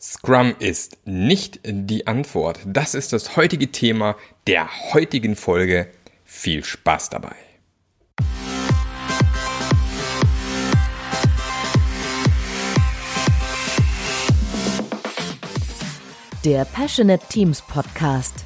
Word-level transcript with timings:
Scrum 0.00 0.54
ist 0.60 0.96
nicht 1.06 1.58
die 1.64 2.06
Antwort. 2.06 2.60
Das 2.64 2.94
ist 2.94 3.12
das 3.12 3.36
heutige 3.36 3.72
Thema 3.72 4.14
der 4.46 4.68
heutigen 4.92 5.34
Folge. 5.34 5.90
Viel 6.24 6.64
Spaß 6.64 7.10
dabei. 7.10 7.34
Der 16.44 16.64
Passionate 16.64 17.26
Teams 17.28 17.60
Podcast. 17.62 18.44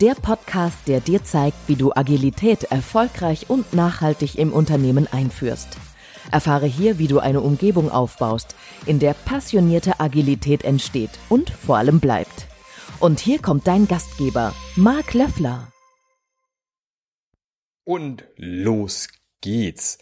Der 0.00 0.14
Podcast, 0.14 0.78
der 0.86 1.00
dir 1.00 1.24
zeigt, 1.24 1.56
wie 1.66 1.74
du 1.74 1.92
Agilität 1.92 2.62
erfolgreich 2.70 3.50
und 3.50 3.72
nachhaltig 3.74 4.38
im 4.38 4.52
Unternehmen 4.52 5.08
einführst. 5.08 5.76
Erfahre 6.30 6.66
hier, 6.66 6.98
wie 6.98 7.06
du 7.06 7.18
eine 7.18 7.40
Umgebung 7.40 7.90
aufbaust, 7.90 8.54
in 8.86 8.98
der 8.98 9.14
passionierte 9.14 10.00
Agilität 10.00 10.64
entsteht 10.64 11.10
und 11.28 11.50
vor 11.50 11.76
allem 11.76 12.00
bleibt. 12.00 12.46
Und 13.00 13.20
hier 13.20 13.40
kommt 13.40 13.66
dein 13.66 13.86
Gastgeber, 13.86 14.54
Marc 14.76 15.14
Löffler. 15.14 15.72
Und 17.84 18.24
los 18.36 19.08
geht's. 19.40 19.98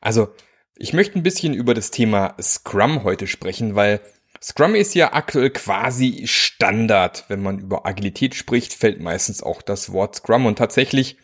Also, 0.00 0.28
ich 0.76 0.92
möchte 0.92 1.18
ein 1.18 1.22
bisschen 1.22 1.54
über 1.54 1.74
das 1.74 1.90
Thema 1.90 2.36
Scrum 2.40 3.02
heute 3.02 3.26
sprechen, 3.26 3.74
weil 3.74 4.00
Scrum 4.40 4.74
ist 4.74 4.94
ja 4.94 5.12
aktuell 5.12 5.50
quasi 5.50 6.26
Standard. 6.26 7.24
Wenn 7.28 7.42
man 7.42 7.58
über 7.58 7.86
Agilität 7.86 8.34
spricht, 8.34 8.72
fällt 8.72 9.00
meistens 9.00 9.42
auch 9.42 9.62
das 9.62 9.92
Wort 9.92 10.16
Scrum. 10.16 10.46
Und 10.46 10.56
tatsächlich 10.56 11.16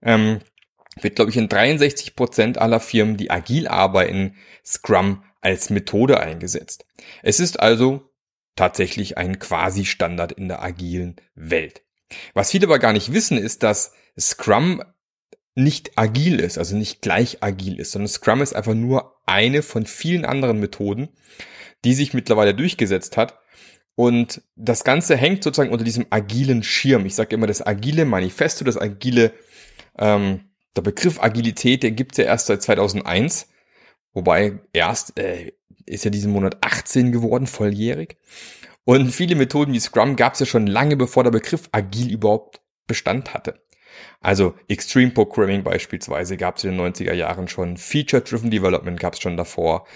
ähm, 0.00 0.40
wird, 1.00 1.16
glaube 1.16 1.30
ich, 1.30 1.36
in 1.36 1.48
63 1.48 2.16
Prozent 2.16 2.58
aller 2.58 2.80
Firmen, 2.80 3.16
die 3.16 3.30
agil 3.30 3.68
arbeiten, 3.68 4.34
Scrum 4.64 5.22
als 5.40 5.70
Methode 5.70 6.20
eingesetzt. 6.20 6.86
Es 7.22 7.40
ist 7.40 7.60
also 7.60 8.10
tatsächlich 8.56 9.18
ein 9.18 9.38
Quasi-Standard 9.38 10.32
in 10.32 10.48
der 10.48 10.62
agilen 10.62 11.16
Welt. 11.34 11.82
Was 12.34 12.50
viele 12.50 12.66
aber 12.66 12.78
gar 12.78 12.92
nicht 12.92 13.12
wissen, 13.12 13.36
ist, 13.36 13.62
dass 13.62 13.92
Scrum 14.18 14.82
nicht 15.54 15.98
agil 15.98 16.40
ist, 16.40 16.58
also 16.58 16.76
nicht 16.76 17.02
gleich 17.02 17.42
agil 17.42 17.78
ist, 17.78 17.92
sondern 17.92 18.08
Scrum 18.08 18.42
ist 18.42 18.54
einfach 18.54 18.74
nur 18.74 19.16
eine 19.26 19.62
von 19.62 19.86
vielen 19.86 20.24
anderen 20.24 20.60
Methoden, 20.60 21.08
die 21.84 21.94
sich 21.94 22.14
mittlerweile 22.14 22.54
durchgesetzt 22.54 23.16
hat. 23.16 23.38
Und 23.94 24.42
das 24.56 24.84
Ganze 24.84 25.16
hängt 25.16 25.42
sozusagen 25.42 25.72
unter 25.72 25.84
diesem 25.84 26.06
agilen 26.10 26.62
Schirm. 26.62 27.06
Ich 27.06 27.14
sage 27.14 27.34
immer 27.34 27.46
das 27.46 27.66
agile 27.66 28.04
Manifesto, 28.04 28.64
das 28.64 28.78
agile 28.78 29.32
ähm, 29.98 30.50
der 30.76 30.82
Begriff 30.82 31.22
Agilität, 31.22 31.82
den 31.82 31.96
gibt's 31.96 32.18
ja 32.18 32.24
erst 32.24 32.46
seit 32.46 32.62
2001, 32.62 33.48
wobei 34.12 34.58
erst 34.72 35.18
äh, 35.18 35.52
ist 35.86 36.04
ja 36.04 36.10
diesen 36.10 36.32
Monat 36.32 36.58
18 36.60 37.12
geworden, 37.12 37.46
volljährig. 37.46 38.16
Und 38.84 39.10
viele 39.10 39.34
Methoden 39.34 39.72
wie 39.72 39.80
Scrum 39.80 40.16
gab's 40.16 40.40
ja 40.40 40.46
schon 40.46 40.66
lange, 40.66 40.96
bevor 40.96 41.24
der 41.24 41.30
Begriff 41.30 41.68
agil 41.72 42.12
überhaupt 42.12 42.60
Bestand 42.86 43.34
hatte. 43.34 43.60
Also 44.20 44.54
Extreme 44.68 45.10
Programming 45.10 45.64
beispielsweise 45.64 46.36
gab's 46.36 46.64
in 46.64 46.76
den 46.76 46.80
90er 46.80 47.12
Jahren 47.12 47.48
schon, 47.48 47.76
Feature-Driven 47.76 48.50
Development 48.50 49.00
gab's 49.00 49.20
schon 49.20 49.36
davor, 49.36 49.86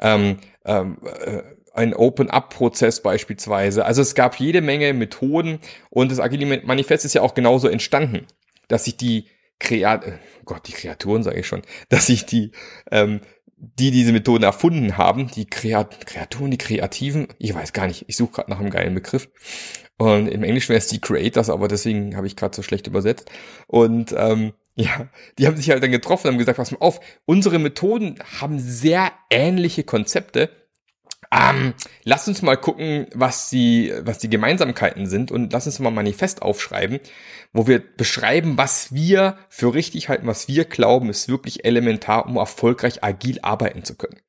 ähm, 0.00 0.38
ähm, 0.64 0.98
äh, 1.02 1.42
ein 1.72 1.94
Open-up-Prozess 1.94 3.02
beispielsweise. 3.02 3.84
Also 3.84 4.02
es 4.02 4.14
gab 4.14 4.36
jede 4.36 4.60
Menge 4.60 4.92
Methoden 4.92 5.60
und 5.88 6.10
das 6.10 6.18
Agile 6.18 6.62
Manifest 6.64 7.04
ist 7.04 7.14
ja 7.14 7.22
auch 7.22 7.34
genauso 7.34 7.68
entstanden, 7.68 8.26
dass 8.68 8.84
sich 8.84 8.96
die 8.96 9.26
Kreat 9.60 10.04
oh 10.06 10.42
Gott, 10.44 10.66
die 10.66 10.72
Kreaturen 10.72 11.22
sage 11.22 11.40
ich 11.40 11.46
schon, 11.46 11.62
dass 11.88 12.06
sich 12.06 12.26
die, 12.26 12.50
ähm, 12.90 13.20
die 13.56 13.90
diese 13.90 14.12
Methoden 14.12 14.42
erfunden 14.42 14.96
haben, 14.96 15.30
die 15.30 15.46
Kreat 15.46 16.06
Kreaturen, 16.06 16.50
die 16.50 16.58
Kreativen, 16.58 17.28
ich 17.38 17.54
weiß 17.54 17.72
gar 17.72 17.86
nicht, 17.86 18.06
ich 18.08 18.16
suche 18.16 18.32
gerade 18.32 18.50
nach 18.50 18.58
einem 18.58 18.70
geilen 18.70 18.94
Begriff. 18.94 19.28
Und 19.98 20.28
im 20.28 20.42
Englischen 20.42 20.70
wäre 20.70 20.78
es 20.78 20.86
die 20.86 21.00
Creators, 21.00 21.50
aber 21.50 21.68
deswegen 21.68 22.16
habe 22.16 22.26
ich 22.26 22.34
gerade 22.34 22.56
so 22.56 22.62
schlecht 22.62 22.86
übersetzt. 22.86 23.30
Und 23.66 24.14
ähm, 24.16 24.54
ja, 24.74 25.08
die 25.38 25.46
haben 25.46 25.56
sich 25.56 25.68
halt 25.70 25.82
dann 25.82 25.92
getroffen 25.92 26.26
und 26.26 26.32
haben 26.32 26.38
gesagt, 26.38 26.56
pass 26.56 26.70
mal 26.70 26.78
auf, 26.78 27.00
unsere 27.26 27.58
Methoden 27.58 28.18
haben 28.40 28.58
sehr 28.58 29.12
ähnliche 29.28 29.84
Konzepte 29.84 30.48
ähm, 31.32 31.74
lass 32.02 32.26
uns 32.26 32.42
mal 32.42 32.56
gucken, 32.56 33.06
was 33.14 33.50
die, 33.50 33.92
was 34.00 34.18
die 34.18 34.30
Gemeinsamkeiten 34.30 35.06
sind 35.06 35.30
und 35.30 35.52
lass 35.52 35.66
uns 35.66 35.78
mal 35.78 35.90
ein 35.90 35.94
Manifest 35.94 36.42
aufschreiben, 36.42 36.98
wo 37.52 37.66
wir 37.68 37.78
beschreiben, 37.78 38.58
was 38.58 38.92
wir 38.92 39.38
für 39.48 39.72
richtig 39.72 40.08
halten, 40.08 40.26
was 40.26 40.48
wir 40.48 40.64
glauben, 40.64 41.08
ist 41.08 41.28
wirklich 41.28 41.64
elementar, 41.64 42.26
um 42.26 42.36
erfolgreich 42.36 43.04
agil 43.04 43.38
arbeiten 43.42 43.84
zu 43.84 43.94
können. 43.94 44.20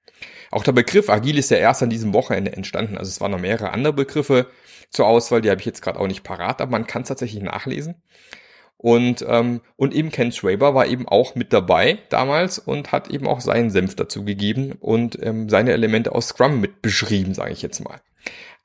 Auch 0.52 0.64
der 0.64 0.74
Begriff 0.74 1.10
agil 1.10 1.38
ist 1.38 1.50
ja 1.50 1.58
erst 1.58 1.82
an 1.82 1.90
diesem 1.90 2.14
Wochenende 2.14 2.52
entstanden. 2.52 2.98
Also 2.98 3.10
es 3.10 3.22
waren 3.22 3.32
noch 3.32 3.40
mehrere 3.40 3.72
andere 3.72 3.94
Begriffe 3.94 4.48
zur 4.92 5.08
Auswahl, 5.08 5.42
die 5.42 5.50
habe 5.50 5.62
ich 5.62 5.66
jetzt 5.66 5.82
gerade 5.82 6.00
auch 6.00 6.08
nicht 6.08 6.24
parat, 6.24 6.62
aber 6.62 6.72
man 6.72 6.86
kann 6.86 7.04
es 7.04 7.08
tatsächlich 7.08 7.42
nachlesen. 7.42 7.96
Und, 8.82 9.24
ähm, 9.30 9.62
und 9.76 9.94
eben 9.94 10.10
Ken 10.10 10.32
Schwaber 10.32 10.74
war 10.74 10.88
eben 10.88 11.08
auch 11.08 11.36
mit 11.36 11.54
dabei 11.54 12.00
damals 12.10 12.58
und 12.58 12.92
hat 12.92 13.12
eben 13.12 13.28
auch 13.28 13.40
seinen 13.40 13.70
Senf 13.70 13.96
dazu 13.96 14.26
gegeben 14.26 14.72
und 14.80 15.22
ähm, 15.22 15.50
seine 15.50 15.72
Elemente 15.72 16.16
aus 16.16 16.30
Scrum 16.30 16.60
mit 16.60 16.82
beschrieben, 16.82 17.36
sage 17.36 17.52
ich 17.52 17.62
jetzt 17.62 17.80
mal. 17.82 18.02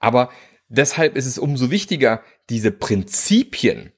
Aber 0.01 0.31
deshalb 0.71 1.17
ist 1.17 1.27
es 1.27 1.37
umso 1.37 1.71
wichtiger, 1.71 2.23
diese 2.49 2.71
Prinzipien 2.71 3.93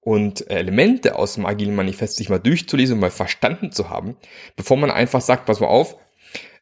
und 0.00 0.50
Elemente 0.50 1.14
aus 1.14 1.34
dem 1.34 1.46
Agilen 1.46 1.76
Manifest 1.76 2.16
sich 2.16 2.28
mal 2.28 2.40
durchzulesen 2.40 2.94
und 2.94 3.00
mal 3.00 3.12
verstanden 3.12 3.70
zu 3.70 3.88
haben, 3.88 4.16
bevor 4.56 4.76
man 4.76 4.90
einfach 4.90 5.20
sagt, 5.20 5.46
pass 5.46 5.60
mal 5.60 5.68
auf, 5.68 5.96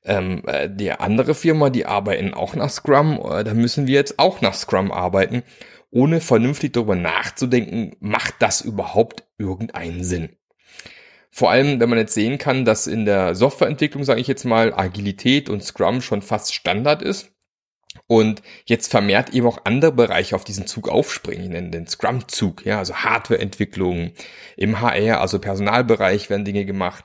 ähm, 0.04 0.42
äh, 0.46 0.68
die 0.68 0.92
andere 0.92 1.34
Firma, 1.34 1.70
die 1.70 1.86
arbeiten 1.86 2.34
auch 2.34 2.54
nach 2.54 2.68
Scrum, 2.68 3.18
äh, 3.24 3.44
da 3.44 3.54
müssen 3.54 3.86
wir 3.86 3.94
jetzt 3.94 4.18
auch 4.18 4.42
nach 4.42 4.52
Scrum 4.52 4.92
arbeiten 4.92 5.42
ohne 5.90 6.20
vernünftig 6.20 6.72
darüber 6.72 6.96
nachzudenken, 6.96 7.96
macht 8.00 8.34
das 8.38 8.60
überhaupt 8.60 9.24
irgendeinen 9.38 10.04
Sinn? 10.04 10.30
Vor 11.30 11.50
allem, 11.50 11.78
wenn 11.80 11.88
man 11.88 11.98
jetzt 11.98 12.14
sehen 12.14 12.38
kann, 12.38 12.64
dass 12.64 12.86
in 12.86 13.04
der 13.04 13.34
Softwareentwicklung, 13.34 14.02
sage 14.02 14.20
ich 14.20 14.26
jetzt 14.26 14.44
mal, 14.44 14.74
Agilität 14.74 15.48
und 15.48 15.62
Scrum 15.62 16.02
schon 16.02 16.22
fast 16.22 16.54
Standard 16.54 17.02
ist 17.02 17.32
und 18.06 18.42
jetzt 18.64 18.90
vermehrt 18.90 19.30
eben 19.30 19.46
auch 19.46 19.64
andere 19.64 19.92
Bereiche 19.92 20.34
auf 20.34 20.44
diesen 20.44 20.66
Zug 20.66 20.88
aufspringen, 20.88 21.44
ich 21.44 21.50
nenne 21.50 21.70
den 21.70 21.86
Scrum-Zug, 21.86 22.66
ja, 22.66 22.78
also 22.78 22.94
Hardwareentwicklung, 22.94 24.12
im 24.56 24.80
HR, 24.80 25.20
also 25.20 25.38
Personalbereich 25.38 26.30
werden 26.30 26.44
Dinge 26.44 26.64
gemacht, 26.64 27.04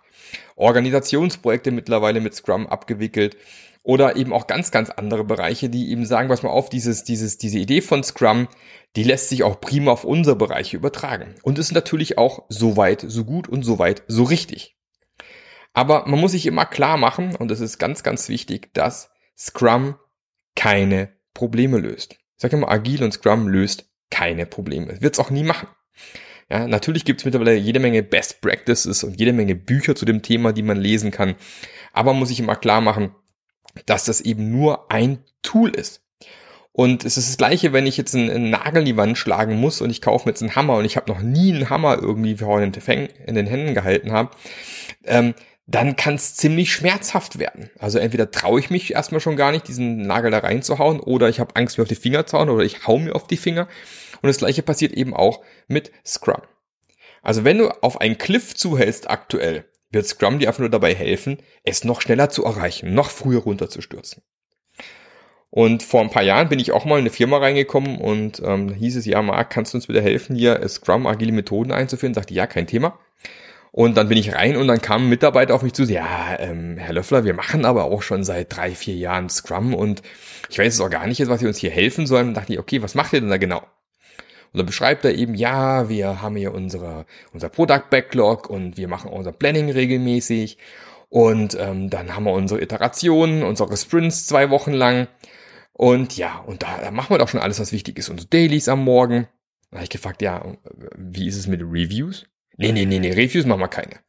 Organisationsprojekte 0.55 1.71
mittlerweile 1.71 2.21
mit 2.21 2.33
Scrum 2.33 2.65
abgewickelt 2.65 3.37
oder 3.85 4.15
eben 4.15 4.33
auch 4.33 4.47
ganz, 4.47 4.71
ganz 4.71 4.89
andere 4.89 5.23
Bereiche, 5.23 5.69
die 5.69 5.91
eben 5.91 6.07
sagen, 6.07 6.27
was 6.27 6.41
mal 6.41 6.49
auf, 6.49 6.69
dieses, 6.69 7.03
dieses, 7.03 7.37
diese 7.37 7.59
Idee 7.59 7.81
von 7.81 8.03
Scrum, 8.03 8.47
die 8.95 9.03
lässt 9.03 9.29
sich 9.29 9.43
auch 9.43 9.61
prima 9.61 9.91
auf 9.91 10.03
unsere 10.03 10.35
Bereiche 10.35 10.75
übertragen. 10.75 11.35
Und 11.43 11.59
ist 11.59 11.71
natürlich 11.71 12.17
auch 12.17 12.45
so 12.49 12.77
weit, 12.77 13.05
so 13.07 13.25
gut 13.25 13.47
und 13.47 13.61
so 13.61 13.77
weit, 13.77 14.01
so 14.07 14.23
richtig. 14.23 14.75
Aber 15.73 16.07
man 16.07 16.19
muss 16.19 16.31
sich 16.31 16.47
immer 16.47 16.65
klar 16.65 16.97
machen, 16.97 17.35
und 17.35 17.51
das 17.51 17.59
ist 17.59 17.77
ganz, 17.77 18.01
ganz 18.01 18.27
wichtig, 18.27 18.73
dass 18.73 19.11
Scrum 19.37 19.95
keine 20.55 21.09
Probleme 21.35 21.77
löst. 21.77 22.13
Ich 22.13 22.41
sage 22.41 22.57
immer, 22.57 22.71
Agil 22.71 23.03
und 23.03 23.11
Scrum 23.11 23.47
löst 23.47 23.85
keine 24.09 24.47
Probleme. 24.47 24.99
Wird 24.99 25.13
es 25.13 25.19
auch 25.19 25.29
nie 25.29 25.43
machen. 25.43 25.67
Ja, 26.49 26.67
natürlich 26.67 27.05
gibt 27.05 27.21
es 27.21 27.25
mittlerweile 27.25 27.55
jede 27.55 27.79
Menge 27.79 28.01
Best 28.01 28.41
Practices 28.41 29.03
und 29.03 29.19
jede 29.19 29.33
Menge 29.33 29.53
Bücher 29.53 29.95
zu 29.95 30.05
dem 30.05 30.23
Thema, 30.23 30.53
die 30.53 30.63
man 30.63 30.77
lesen 30.77 31.11
kann. 31.11 31.35
Aber 31.93 32.13
man 32.13 32.19
muss 32.19 32.29
sich 32.29 32.39
immer 32.39 32.55
klar 32.55 32.81
machen, 32.81 33.13
dass 33.85 34.05
das 34.05 34.21
eben 34.21 34.51
nur 34.51 34.91
ein 34.91 35.19
Tool 35.41 35.69
ist. 35.69 36.01
Und 36.71 37.05
es 37.05 37.15
ist 37.15 37.29
das 37.29 37.37
gleiche, 37.37 37.71
wenn 37.71 37.87
ich 37.87 37.95
jetzt 37.95 38.13
einen, 38.15 38.29
einen 38.29 38.49
Nagel 38.49 38.81
in 38.81 38.85
die 38.85 38.97
Wand 38.97 39.17
schlagen 39.17 39.55
muss 39.55 39.79
und 39.79 39.89
ich 39.89 40.01
kaufe 40.01 40.25
mir 40.25 40.31
jetzt 40.31 40.41
einen 40.41 40.55
Hammer 40.55 40.75
und 40.75 40.85
ich 40.85 40.97
habe 40.97 41.09
noch 41.09 41.21
nie 41.21 41.53
einen 41.53 41.69
Hammer 41.69 41.97
irgendwie 42.01 42.31
in 42.31 43.35
den 43.35 43.47
Händen 43.47 43.73
gehalten 43.73 44.11
habe, 44.11 44.31
ähm, 45.05 45.35
dann 45.67 45.95
kann 45.95 46.15
es 46.15 46.35
ziemlich 46.35 46.71
schmerzhaft 46.73 47.39
werden. 47.39 47.69
Also 47.79 47.97
entweder 47.97 48.29
traue 48.29 48.59
ich 48.59 48.69
mich 48.69 48.93
erstmal 48.93 49.21
schon 49.21 49.37
gar 49.37 49.51
nicht, 49.51 49.67
diesen 49.67 50.01
Nagel 50.01 50.31
da 50.31 50.39
reinzuhauen, 50.39 50.99
oder 50.99 51.29
ich 51.29 51.39
habe 51.39 51.55
Angst, 51.55 51.77
mir 51.77 51.83
auf 51.83 51.87
die 51.87 51.95
Finger 51.95 52.25
zu 52.27 52.37
hauen, 52.37 52.49
oder 52.49 52.63
ich 52.63 52.85
hau 52.85 52.99
mir 52.99 53.15
auf 53.15 53.25
die 53.25 53.37
Finger. 53.37 53.67
Und 54.21 54.27
das 54.27 54.37
gleiche 54.37 54.61
passiert 54.61 54.93
eben 54.93 55.13
auch 55.13 55.41
mit 55.67 55.91
Scrum. 56.05 56.41
Also 57.21 57.43
wenn 57.43 57.57
du 57.57 57.69
auf 57.81 58.01
einen 58.01 58.17
Cliff 58.17 58.53
zuhältst 58.53 59.09
aktuell, 59.09 59.65
wird 59.95 60.05
Scrum 60.05 60.37
dir 60.37 60.47
einfach 60.47 60.59
nur 60.59 60.69
dabei 60.69 60.93
helfen, 60.93 61.39
es 61.63 61.83
noch 61.83 62.01
schneller 62.01 62.29
zu 62.29 62.45
erreichen, 62.45 62.93
noch 62.93 63.09
früher 63.09 63.41
runterzustürzen. 63.41 64.21
Und 65.49 65.83
vor 65.83 66.01
ein 66.01 66.09
paar 66.09 66.21
Jahren 66.21 66.49
bin 66.49 66.59
ich 66.59 66.73
auch 66.73 66.85
mal 66.85 66.95
in 66.95 67.01
eine 67.01 67.09
Firma 67.09 67.37
reingekommen 67.37 67.97
und 67.97 68.41
ähm, 68.45 68.73
hieß 68.73 68.97
es, 68.97 69.05
ja, 69.05 69.21
Marc, 69.21 69.49
kannst 69.49 69.73
du 69.73 69.77
uns 69.77 69.87
bitte 69.87 70.01
helfen, 70.01 70.35
hier 70.35 70.67
Scrum 70.67 71.07
agile 71.07 71.31
Methoden 71.31 71.71
einzuführen? 71.71 72.13
Sagte, 72.13 72.33
ja, 72.33 72.45
kein 72.45 72.67
Thema. 72.67 72.99
Und 73.71 73.97
dann 73.97 74.09
bin 74.09 74.17
ich 74.17 74.33
rein 74.33 74.55
und 74.57 74.67
dann 74.67 74.81
kam 74.81 75.05
ein 75.05 75.09
Mitarbeiter 75.09 75.55
auf 75.55 75.61
mich 75.61 75.73
zu, 75.73 75.83
ja, 75.83 76.37
ähm, 76.39 76.77
Herr 76.77 76.93
Löffler, 76.93 77.23
wir 77.23 77.33
machen 77.33 77.65
aber 77.65 77.85
auch 77.85 78.01
schon 78.01 78.23
seit 78.23 78.55
drei, 78.55 78.71
vier 78.71 78.95
Jahren 78.95 79.29
Scrum 79.29 79.73
und 79.73 80.01
ich 80.49 80.59
weiß 80.59 80.65
jetzt 80.65 80.81
auch 80.81 80.89
gar 80.89 81.07
nicht, 81.07 81.25
was 81.27 81.39
Sie 81.39 81.47
uns 81.47 81.57
hier 81.57 81.71
helfen 81.71 82.05
sollen. 82.05 82.29
Und 82.29 82.33
dachte 82.35 82.53
ich, 82.53 82.59
okay, 82.59 82.81
was 82.81 82.95
macht 82.95 83.13
ihr 83.13 83.21
denn 83.21 83.29
da 83.29 83.37
genau? 83.37 83.63
Und 84.55 84.59
dann 84.59 84.67
beschreibt 84.67 85.03
er 85.03 85.13
eben, 85.13 85.35
ja, 85.35 85.89
wir 85.89 86.21
haben 86.21 86.37
hier 86.37 86.53
unsere, 86.53 87.05
unser 87.33 87.49
Product 87.49 87.89
Backlog 87.89 88.49
und 88.49 88.77
wir 88.77 88.87
machen 88.87 89.11
unser 89.11 89.33
Planning 89.33 89.69
regelmäßig. 89.69 90.57
Und 91.09 91.57
ähm, 91.59 91.89
dann 91.89 92.15
haben 92.15 92.23
wir 92.23 92.31
unsere 92.31 92.61
Iterationen, 92.61 93.43
unsere 93.43 93.75
Sprints 93.75 94.27
zwei 94.27 94.49
Wochen 94.51 94.71
lang. 94.71 95.09
Und 95.73 96.15
ja, 96.15 96.37
und 96.47 96.63
da, 96.63 96.79
da 96.79 96.89
machen 96.91 97.13
wir 97.13 97.17
doch 97.17 97.27
schon 97.27 97.41
alles, 97.41 97.59
was 97.59 97.73
wichtig 97.73 97.99
ist. 97.99 98.07
Unsere 98.07 98.29
Dailies 98.29 98.69
am 98.69 98.81
Morgen. 98.81 99.27
Da 99.71 99.79
habe 99.79 99.83
ich 99.83 99.89
gefragt, 99.89 100.21
ja, 100.21 100.55
wie 100.95 101.27
ist 101.27 101.35
es 101.35 101.47
mit 101.47 101.59
Reviews? 101.59 102.25
Nee, 102.55 102.71
nee, 102.71 102.85
nee, 102.85 102.99
nee, 102.99 103.11
Reviews 103.11 103.45
machen 103.45 103.59
wir 103.59 103.67
keine. 103.67 103.99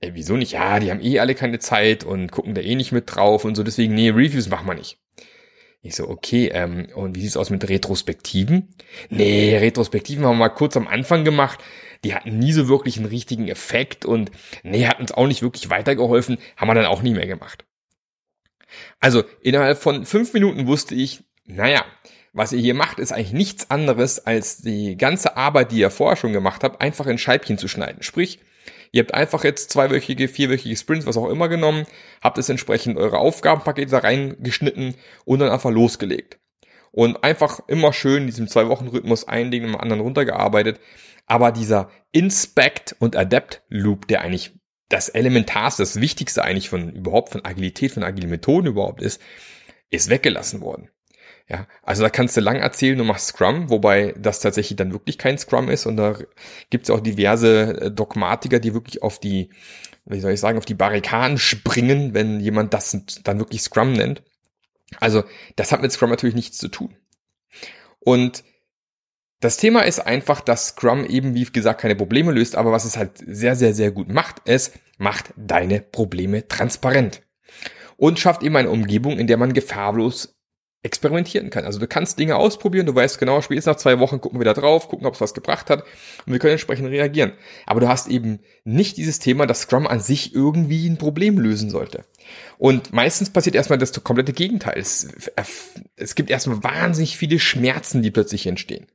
Äh, 0.00 0.10
wieso 0.14 0.36
nicht? 0.36 0.50
Ja, 0.50 0.80
die 0.80 0.90
haben 0.90 1.00
eh 1.00 1.20
alle 1.20 1.36
keine 1.36 1.60
Zeit 1.60 2.02
und 2.02 2.32
gucken 2.32 2.56
da 2.56 2.60
eh 2.60 2.74
nicht 2.74 2.90
mit 2.90 3.04
drauf 3.06 3.44
und 3.44 3.54
so, 3.54 3.62
deswegen, 3.62 3.94
nee, 3.94 4.10
Reviews 4.10 4.48
machen 4.48 4.66
wir 4.66 4.74
nicht. 4.74 4.98
Ich 5.84 5.96
so, 5.96 6.08
okay, 6.08 6.48
ähm, 6.54 6.86
und 6.94 7.16
wie 7.16 7.22
sieht's 7.22 7.36
aus 7.36 7.50
mit 7.50 7.68
Retrospektiven? 7.68 8.72
Nee, 9.10 9.56
Retrospektiven 9.56 10.24
haben 10.24 10.34
wir 10.34 10.38
mal 10.38 10.48
kurz 10.48 10.76
am 10.76 10.86
Anfang 10.86 11.24
gemacht. 11.24 11.58
Die 12.04 12.14
hatten 12.14 12.38
nie 12.38 12.52
so 12.52 12.68
wirklich 12.68 12.98
einen 12.98 13.06
richtigen 13.06 13.48
Effekt 13.48 14.04
und 14.04 14.30
nee, 14.62 14.86
hat 14.86 15.00
uns 15.00 15.10
auch 15.10 15.26
nicht 15.26 15.42
wirklich 15.42 15.70
weitergeholfen, 15.70 16.38
haben 16.56 16.68
wir 16.68 16.74
dann 16.74 16.86
auch 16.86 17.02
nie 17.02 17.14
mehr 17.14 17.26
gemacht. 17.26 17.64
Also 19.00 19.24
innerhalb 19.40 19.76
von 19.78 20.06
fünf 20.06 20.32
Minuten 20.32 20.68
wusste 20.68 20.94
ich, 20.94 21.24
naja, 21.46 21.84
was 22.32 22.52
ihr 22.52 22.60
hier 22.60 22.74
macht, 22.74 23.00
ist 23.00 23.12
eigentlich 23.12 23.32
nichts 23.32 23.70
anderes, 23.70 24.24
als 24.24 24.58
die 24.58 24.96
ganze 24.96 25.36
Arbeit, 25.36 25.72
die 25.72 25.78
ihr 25.78 25.90
vorher 25.90 26.16
schon 26.16 26.32
gemacht 26.32 26.62
habt, 26.62 26.80
einfach 26.80 27.06
in 27.06 27.18
Scheibchen 27.18 27.58
zu 27.58 27.66
schneiden. 27.66 28.02
Sprich, 28.02 28.38
Ihr 28.92 29.02
habt 29.02 29.14
einfach 29.14 29.42
jetzt 29.42 29.70
zweiwöchige, 29.70 30.28
vierwöchige 30.28 30.76
Sprints, 30.76 31.06
was 31.06 31.16
auch 31.16 31.30
immer 31.30 31.48
genommen, 31.48 31.86
habt 32.20 32.36
es 32.36 32.50
entsprechend 32.50 32.98
eure 32.98 33.18
Aufgabenpakete 33.18 33.90
da 33.90 33.98
reingeschnitten 33.98 34.94
und 35.24 35.38
dann 35.38 35.50
einfach 35.50 35.70
losgelegt. 35.70 36.38
Und 36.90 37.24
einfach 37.24 37.60
immer 37.68 37.94
schön 37.94 38.22
in 38.22 38.26
diesem 38.26 38.48
Zwei-Wochen-Rhythmus 38.48 39.26
ein 39.26 39.50
Ding 39.50 39.64
im 39.64 39.76
anderen 39.76 40.02
runtergearbeitet. 40.02 40.78
Aber 41.26 41.50
dieser 41.50 41.90
Inspect 42.12 42.94
und 42.98 43.16
Adapt 43.16 43.62
Loop, 43.70 44.06
der 44.08 44.20
eigentlich 44.20 44.52
das 44.90 45.08
Elementarste, 45.08 45.82
das 45.82 46.02
Wichtigste 46.02 46.44
eigentlich 46.44 46.68
von 46.68 46.92
überhaupt 46.92 47.30
von 47.30 47.46
Agilität, 47.46 47.92
von 47.92 48.02
agilen 48.02 48.28
Methoden 48.28 48.66
überhaupt 48.66 49.00
ist, 49.00 49.22
ist 49.88 50.10
weggelassen 50.10 50.60
worden. 50.60 50.90
Ja, 51.52 51.66
also 51.82 52.02
da 52.02 52.08
kannst 52.08 52.34
du 52.34 52.40
lang 52.40 52.56
erzählen, 52.56 52.96
du 52.96 53.04
machst 53.04 53.26
Scrum, 53.26 53.68
wobei 53.68 54.14
das 54.16 54.40
tatsächlich 54.40 54.76
dann 54.76 54.92
wirklich 54.92 55.18
kein 55.18 55.36
Scrum 55.36 55.68
ist 55.68 55.84
und 55.84 55.98
da 55.98 56.16
gibt 56.70 56.84
es 56.86 56.90
auch 56.90 57.00
diverse 57.00 57.78
äh, 57.78 57.90
Dogmatiker, 57.90 58.58
die 58.58 58.72
wirklich 58.72 59.02
auf 59.02 59.18
die, 59.18 59.50
wie 60.06 60.20
soll 60.20 60.32
ich 60.32 60.40
sagen, 60.40 60.56
auf 60.56 60.64
die 60.64 60.72
Barrikaden 60.72 61.36
springen, 61.36 62.14
wenn 62.14 62.40
jemand 62.40 62.72
das 62.72 62.96
dann 63.22 63.38
wirklich 63.38 63.60
Scrum 63.60 63.92
nennt. 63.92 64.22
Also 64.98 65.24
das 65.56 65.72
hat 65.72 65.82
mit 65.82 65.92
Scrum 65.92 66.08
natürlich 66.08 66.34
nichts 66.34 66.56
zu 66.56 66.68
tun. 66.68 66.96
Und 67.98 68.44
das 69.40 69.58
Thema 69.58 69.80
ist 69.80 70.00
einfach, 70.00 70.40
dass 70.40 70.68
Scrum 70.68 71.04
eben, 71.04 71.34
wie 71.34 71.44
gesagt, 71.44 71.82
keine 71.82 71.96
Probleme 71.96 72.32
löst, 72.32 72.56
aber 72.56 72.72
was 72.72 72.86
es 72.86 72.96
halt 72.96 73.22
sehr, 73.26 73.56
sehr, 73.56 73.74
sehr 73.74 73.90
gut 73.90 74.08
macht, 74.08 74.36
es 74.46 74.72
macht 74.96 75.34
deine 75.36 75.82
Probleme 75.82 76.48
transparent 76.48 77.20
und 77.98 78.18
schafft 78.18 78.42
eben 78.42 78.56
eine 78.56 78.70
Umgebung, 78.70 79.18
in 79.18 79.26
der 79.26 79.36
man 79.36 79.52
gefahrlos 79.52 80.38
experimentieren 80.84 81.50
kann. 81.50 81.64
Also 81.64 81.78
du 81.78 81.86
kannst 81.86 82.18
Dinge 82.18 82.36
ausprobieren, 82.36 82.86
du 82.86 82.94
weißt 82.94 83.18
genau, 83.18 83.40
spätestens 83.40 83.72
nach 83.72 83.80
zwei 83.80 84.00
Wochen 84.00 84.20
gucken 84.20 84.40
wir 84.40 84.44
da 84.44 84.52
drauf, 84.52 84.88
gucken, 84.88 85.06
ob 85.06 85.14
es 85.14 85.20
was 85.20 85.32
gebracht 85.32 85.70
hat 85.70 85.84
und 86.26 86.32
wir 86.32 86.40
können 86.40 86.52
entsprechend 86.52 86.88
reagieren. 86.88 87.32
Aber 87.66 87.80
du 87.80 87.88
hast 87.88 88.08
eben 88.08 88.40
nicht 88.64 88.96
dieses 88.96 89.20
Thema, 89.20 89.46
dass 89.46 89.62
Scrum 89.62 89.86
an 89.86 90.00
sich 90.00 90.34
irgendwie 90.34 90.88
ein 90.88 90.98
Problem 90.98 91.38
lösen 91.38 91.70
sollte. 91.70 92.04
Und 92.58 92.92
meistens 92.92 93.30
passiert 93.30 93.54
erstmal 93.54 93.78
das 93.78 93.92
komplette 94.02 94.32
Gegenteil. 94.32 94.74
Es, 94.76 95.08
es 95.94 96.14
gibt 96.16 96.30
erstmal 96.30 96.64
wahnsinnig 96.64 97.16
viele 97.16 97.38
Schmerzen, 97.38 98.02
die 98.02 98.10
plötzlich 98.10 98.46
entstehen. 98.46 98.86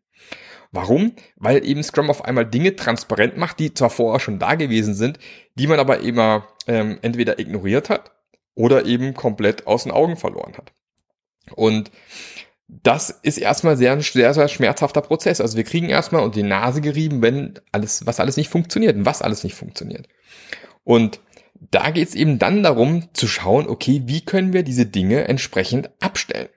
Warum? 0.71 1.13
Weil 1.37 1.65
eben 1.65 1.81
Scrum 1.83 2.09
auf 2.09 2.25
einmal 2.25 2.45
Dinge 2.45 2.75
transparent 2.75 3.37
macht, 3.37 3.59
die 3.59 3.73
zwar 3.73 3.89
vorher 3.89 4.19
schon 4.19 4.39
da 4.39 4.55
gewesen 4.55 4.93
sind, 4.93 5.19
die 5.55 5.67
man 5.67 5.79
aber 5.79 6.01
immer 6.01 6.49
ähm, 6.67 6.97
entweder 7.01 7.39
ignoriert 7.39 7.89
hat 7.89 8.11
oder 8.55 8.85
eben 8.85 9.13
komplett 9.13 9.67
aus 9.67 9.83
den 9.83 9.93
Augen 9.93 10.17
verloren 10.17 10.57
hat. 10.57 10.73
Und 11.55 11.91
das 12.67 13.09
ist 13.09 13.37
erstmal 13.37 13.77
sehr, 13.77 13.99
sehr, 14.01 14.33
sehr 14.33 14.47
schmerzhafter 14.47 15.01
Prozess. 15.01 15.39
Also 15.39 15.55
wir 15.57 15.63
kriegen 15.63 15.89
erstmal 15.89 16.23
und 16.23 16.35
die 16.35 16.43
Nase 16.43 16.81
gerieben, 16.81 17.21
wenn 17.21 17.59
alles, 17.71 18.05
was 18.05 18.19
alles 18.19 18.37
nicht 18.37 18.49
funktioniert 18.49 18.95
und 18.95 19.05
was 19.05 19.21
alles 19.21 19.43
nicht 19.43 19.55
funktioniert. 19.55 20.07
Und 20.83 21.21
da 21.71 21.89
geht 21.91 22.09
es 22.09 22.15
eben 22.15 22.39
dann 22.39 22.63
darum 22.63 23.09
zu 23.13 23.27
schauen, 23.27 23.67
okay, 23.67 24.03
wie 24.05 24.21
können 24.21 24.53
wir 24.53 24.63
diese 24.63 24.85
Dinge 24.85 25.27
entsprechend 25.27 25.89
abstellen? 25.99 26.49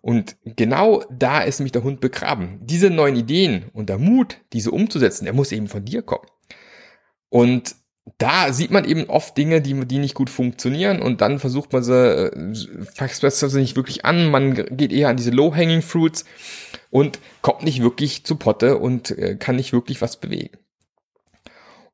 Und 0.00 0.36
genau 0.44 1.04
da 1.10 1.40
ist 1.42 1.58
nämlich 1.58 1.72
der 1.72 1.82
Hund 1.82 2.00
begraben. 2.00 2.60
Diese 2.62 2.88
neuen 2.88 3.16
Ideen 3.16 3.66
und 3.72 3.88
der 3.88 3.98
Mut, 3.98 4.38
diese 4.52 4.70
umzusetzen, 4.70 5.24
der 5.24 5.34
muss 5.34 5.52
eben 5.52 5.68
von 5.68 5.84
dir 5.84 6.02
kommen. 6.02 6.26
Und 7.28 7.74
da 8.16 8.52
sieht 8.52 8.70
man 8.70 8.84
eben 8.84 9.04
oft 9.04 9.36
Dinge, 9.36 9.60
die, 9.60 9.74
die 9.86 9.98
nicht 9.98 10.14
gut 10.14 10.30
funktionieren 10.30 11.02
und 11.02 11.20
dann 11.20 11.38
versucht 11.38 11.72
man 11.72 11.82
sie, 11.82 11.94
äh, 11.94 12.54
fasst 12.94 13.20
sie 13.50 13.60
nicht 13.60 13.76
wirklich 13.76 14.04
an, 14.04 14.30
man 14.30 14.54
geht 14.54 14.92
eher 14.92 15.08
an 15.08 15.16
diese 15.16 15.30
Low-Hanging 15.30 15.82
Fruits 15.82 16.24
und 16.90 17.18
kommt 17.42 17.64
nicht 17.64 17.82
wirklich 17.82 18.24
zu 18.24 18.36
Potte 18.36 18.78
und 18.78 19.10
äh, 19.10 19.36
kann 19.36 19.56
nicht 19.56 19.72
wirklich 19.72 20.00
was 20.00 20.18
bewegen. 20.18 20.56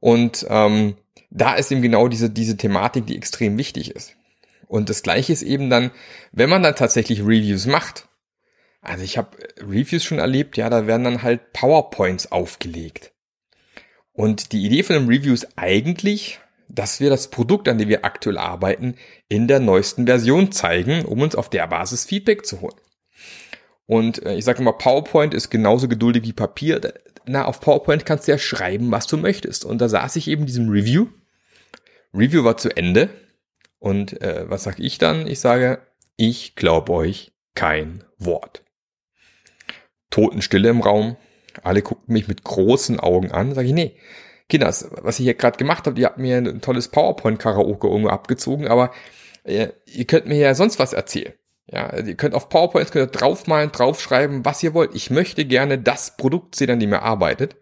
Und 0.00 0.46
ähm, 0.50 0.96
da 1.30 1.54
ist 1.54 1.72
eben 1.72 1.82
genau 1.82 2.08
diese, 2.08 2.30
diese 2.30 2.56
Thematik, 2.56 3.06
die 3.06 3.16
extrem 3.16 3.58
wichtig 3.58 3.90
ist. 3.90 4.14
Und 4.66 4.90
das 4.90 5.02
gleiche 5.02 5.32
ist 5.32 5.42
eben 5.42 5.70
dann, 5.70 5.90
wenn 6.32 6.50
man 6.50 6.62
dann 6.62 6.76
tatsächlich 6.76 7.20
Reviews 7.20 7.66
macht. 7.66 8.08
Also 8.82 9.02
ich 9.02 9.16
habe 9.16 9.36
Reviews 9.60 10.04
schon 10.04 10.18
erlebt, 10.18 10.56
ja, 10.58 10.68
da 10.68 10.86
werden 10.86 11.04
dann 11.04 11.22
halt 11.22 11.52
PowerPoints 11.54 12.30
aufgelegt. 12.30 13.13
Und 14.14 14.52
die 14.52 14.64
Idee 14.64 14.84
von 14.84 14.94
dem 14.94 15.08
Review 15.08 15.34
ist 15.34 15.48
eigentlich, 15.56 16.40
dass 16.68 17.00
wir 17.00 17.10
das 17.10 17.28
Produkt, 17.28 17.68
an 17.68 17.78
dem 17.78 17.88
wir 17.88 18.04
aktuell 18.04 18.38
arbeiten, 18.38 18.94
in 19.28 19.48
der 19.48 19.60
neuesten 19.60 20.06
Version 20.06 20.52
zeigen, 20.52 21.04
um 21.04 21.20
uns 21.20 21.34
auf 21.34 21.50
der 21.50 21.66
Basis 21.66 22.04
Feedback 22.04 22.46
zu 22.46 22.60
holen. 22.60 22.80
Und 23.86 24.24
äh, 24.24 24.36
ich 24.36 24.44
sage 24.44 24.60
immer, 24.60 24.72
PowerPoint 24.72 25.34
ist 25.34 25.50
genauso 25.50 25.88
geduldig 25.88 26.22
wie 26.22 26.32
Papier. 26.32 26.94
Na, 27.26 27.44
auf 27.44 27.60
PowerPoint 27.60 28.06
kannst 28.06 28.26
du 28.26 28.32
ja 28.32 28.38
schreiben, 28.38 28.90
was 28.90 29.06
du 29.06 29.16
möchtest. 29.16 29.64
Und 29.64 29.80
da 29.80 29.88
saß 29.88 30.16
ich 30.16 30.28
eben 30.28 30.46
diesem 30.46 30.68
Review. 30.68 31.08
Review 32.14 32.44
war 32.44 32.56
zu 32.56 32.74
Ende. 32.74 33.10
Und 33.78 34.22
äh, 34.22 34.48
was 34.48 34.62
sage 34.62 34.82
ich 34.82 34.98
dann? 34.98 35.26
Ich 35.26 35.40
sage, 35.40 35.82
ich 36.16 36.54
glaube 36.54 36.92
euch 36.92 37.32
kein 37.54 38.04
Wort. 38.18 38.62
Totenstille 40.10 40.68
im 40.68 40.80
Raum. 40.80 41.16
Alle 41.62 41.82
guckten 41.82 42.12
mich 42.12 42.28
mit 42.28 42.44
großen 42.44 43.00
Augen 43.00 43.32
an. 43.32 43.54
Sag 43.54 43.64
ich, 43.64 43.72
nee, 43.72 43.96
Kinders, 44.48 44.88
was 45.02 45.18
ihr 45.20 45.24
hier 45.24 45.34
gerade 45.34 45.56
gemacht 45.56 45.86
habt, 45.86 45.98
ihr 45.98 46.06
habt 46.06 46.18
mir 46.18 46.38
ein 46.38 46.60
tolles 46.60 46.88
PowerPoint-Karaoke 46.88 47.86
irgendwo 47.86 48.10
abgezogen, 48.10 48.68
aber 48.68 48.92
äh, 49.44 49.68
ihr 49.86 50.04
könnt 50.06 50.26
mir 50.26 50.36
ja 50.36 50.54
sonst 50.54 50.78
was 50.78 50.92
erzählen. 50.92 51.32
Ja, 51.66 51.86
also 51.86 52.10
ihr 52.10 52.16
könnt 52.16 52.34
auf 52.34 52.50
PowerPoint 52.50 52.90
könnt 52.90 53.08
ihr 53.14 53.18
draufmalen, 53.18 53.72
draufschreiben, 53.72 54.44
was 54.44 54.62
ihr 54.62 54.74
wollt. 54.74 54.94
Ich 54.94 55.10
möchte 55.10 55.46
gerne 55.46 55.78
das 55.78 56.16
Produkt 56.16 56.56
sehen, 56.56 56.70
an 56.70 56.80
dem 56.80 56.92
ihr 56.92 57.02
arbeitet. 57.02 57.56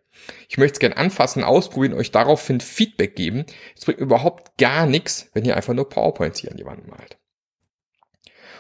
Ich 0.49 0.58
möchte 0.58 0.75
es 0.75 0.80
gerne 0.80 0.96
anfassen, 0.96 1.44
ausprobieren, 1.44 1.94
euch 1.94 2.11
daraufhin 2.11 2.61
Feedback 2.61 3.14
geben. 3.14 3.44
Es 3.76 3.84
bringt 3.84 4.00
überhaupt 4.00 4.58
gar 4.58 4.87
nichts, 4.87 5.30
wenn 5.34 5.44
ihr 5.44 5.56
einfach 5.56 5.75
nur 5.75 5.88
PowerPoints 5.88 6.40
hier 6.40 6.50
an 6.50 6.56
die 6.56 6.66
Wand 6.66 6.88
malt. 6.88 7.18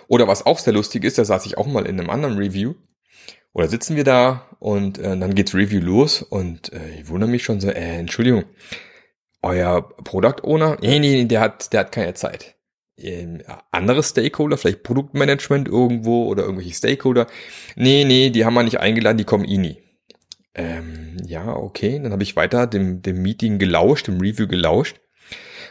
Oder 0.08 0.28
was 0.28 0.46
auch 0.46 0.58
sehr 0.58 0.72
lustig 0.72 1.04
ist, 1.04 1.18
da 1.18 1.24
saß 1.24 1.46
ich 1.46 1.58
auch 1.58 1.66
mal 1.66 1.86
in 1.86 1.98
einem 1.98 2.10
anderen 2.10 2.36
Review. 2.36 2.74
Oder 3.54 3.68
sitzen 3.68 3.96
wir 3.96 4.04
da 4.04 4.48
und 4.60 4.98
äh, 4.98 5.16
dann 5.16 5.34
geht's 5.34 5.54
Review 5.54 5.80
los 5.80 6.22
und 6.22 6.72
äh, 6.72 7.00
ich 7.00 7.08
wundere 7.08 7.30
mich 7.30 7.44
schon 7.44 7.60
so, 7.60 7.68
äh, 7.68 7.98
Entschuldigung, 7.98 8.44
euer 9.42 9.88
Product 10.04 10.42
Owner, 10.42 10.78
nee, 10.80 10.98
nee, 10.98 11.24
der 11.24 11.40
hat, 11.40 11.72
der 11.72 11.80
hat 11.80 11.92
keine 11.92 12.14
Zeit. 12.14 12.56
Ähm, 12.96 13.42
andere 13.70 14.02
Stakeholder, 14.02 14.56
vielleicht 14.56 14.84
Produktmanagement 14.84 15.68
irgendwo 15.68 16.26
oder 16.26 16.44
irgendwelche 16.44 16.74
Stakeholder, 16.74 17.26
nee, 17.76 18.04
nee, 18.04 18.30
die 18.30 18.44
haben 18.44 18.54
wir 18.54 18.62
nicht 18.62 18.80
eingeladen, 18.80 19.18
die 19.18 19.24
kommen 19.24 19.44
eh 19.44 19.58
nie. 19.58 19.82
Ähm, 20.54 21.16
ja, 21.26 21.54
okay, 21.54 21.98
dann 22.02 22.12
habe 22.12 22.22
ich 22.22 22.36
weiter 22.36 22.66
dem, 22.66 23.02
dem 23.02 23.22
Meeting 23.22 23.58
gelauscht, 23.58 24.06
dem 24.06 24.20
Review 24.20 24.46
gelauscht 24.46 25.00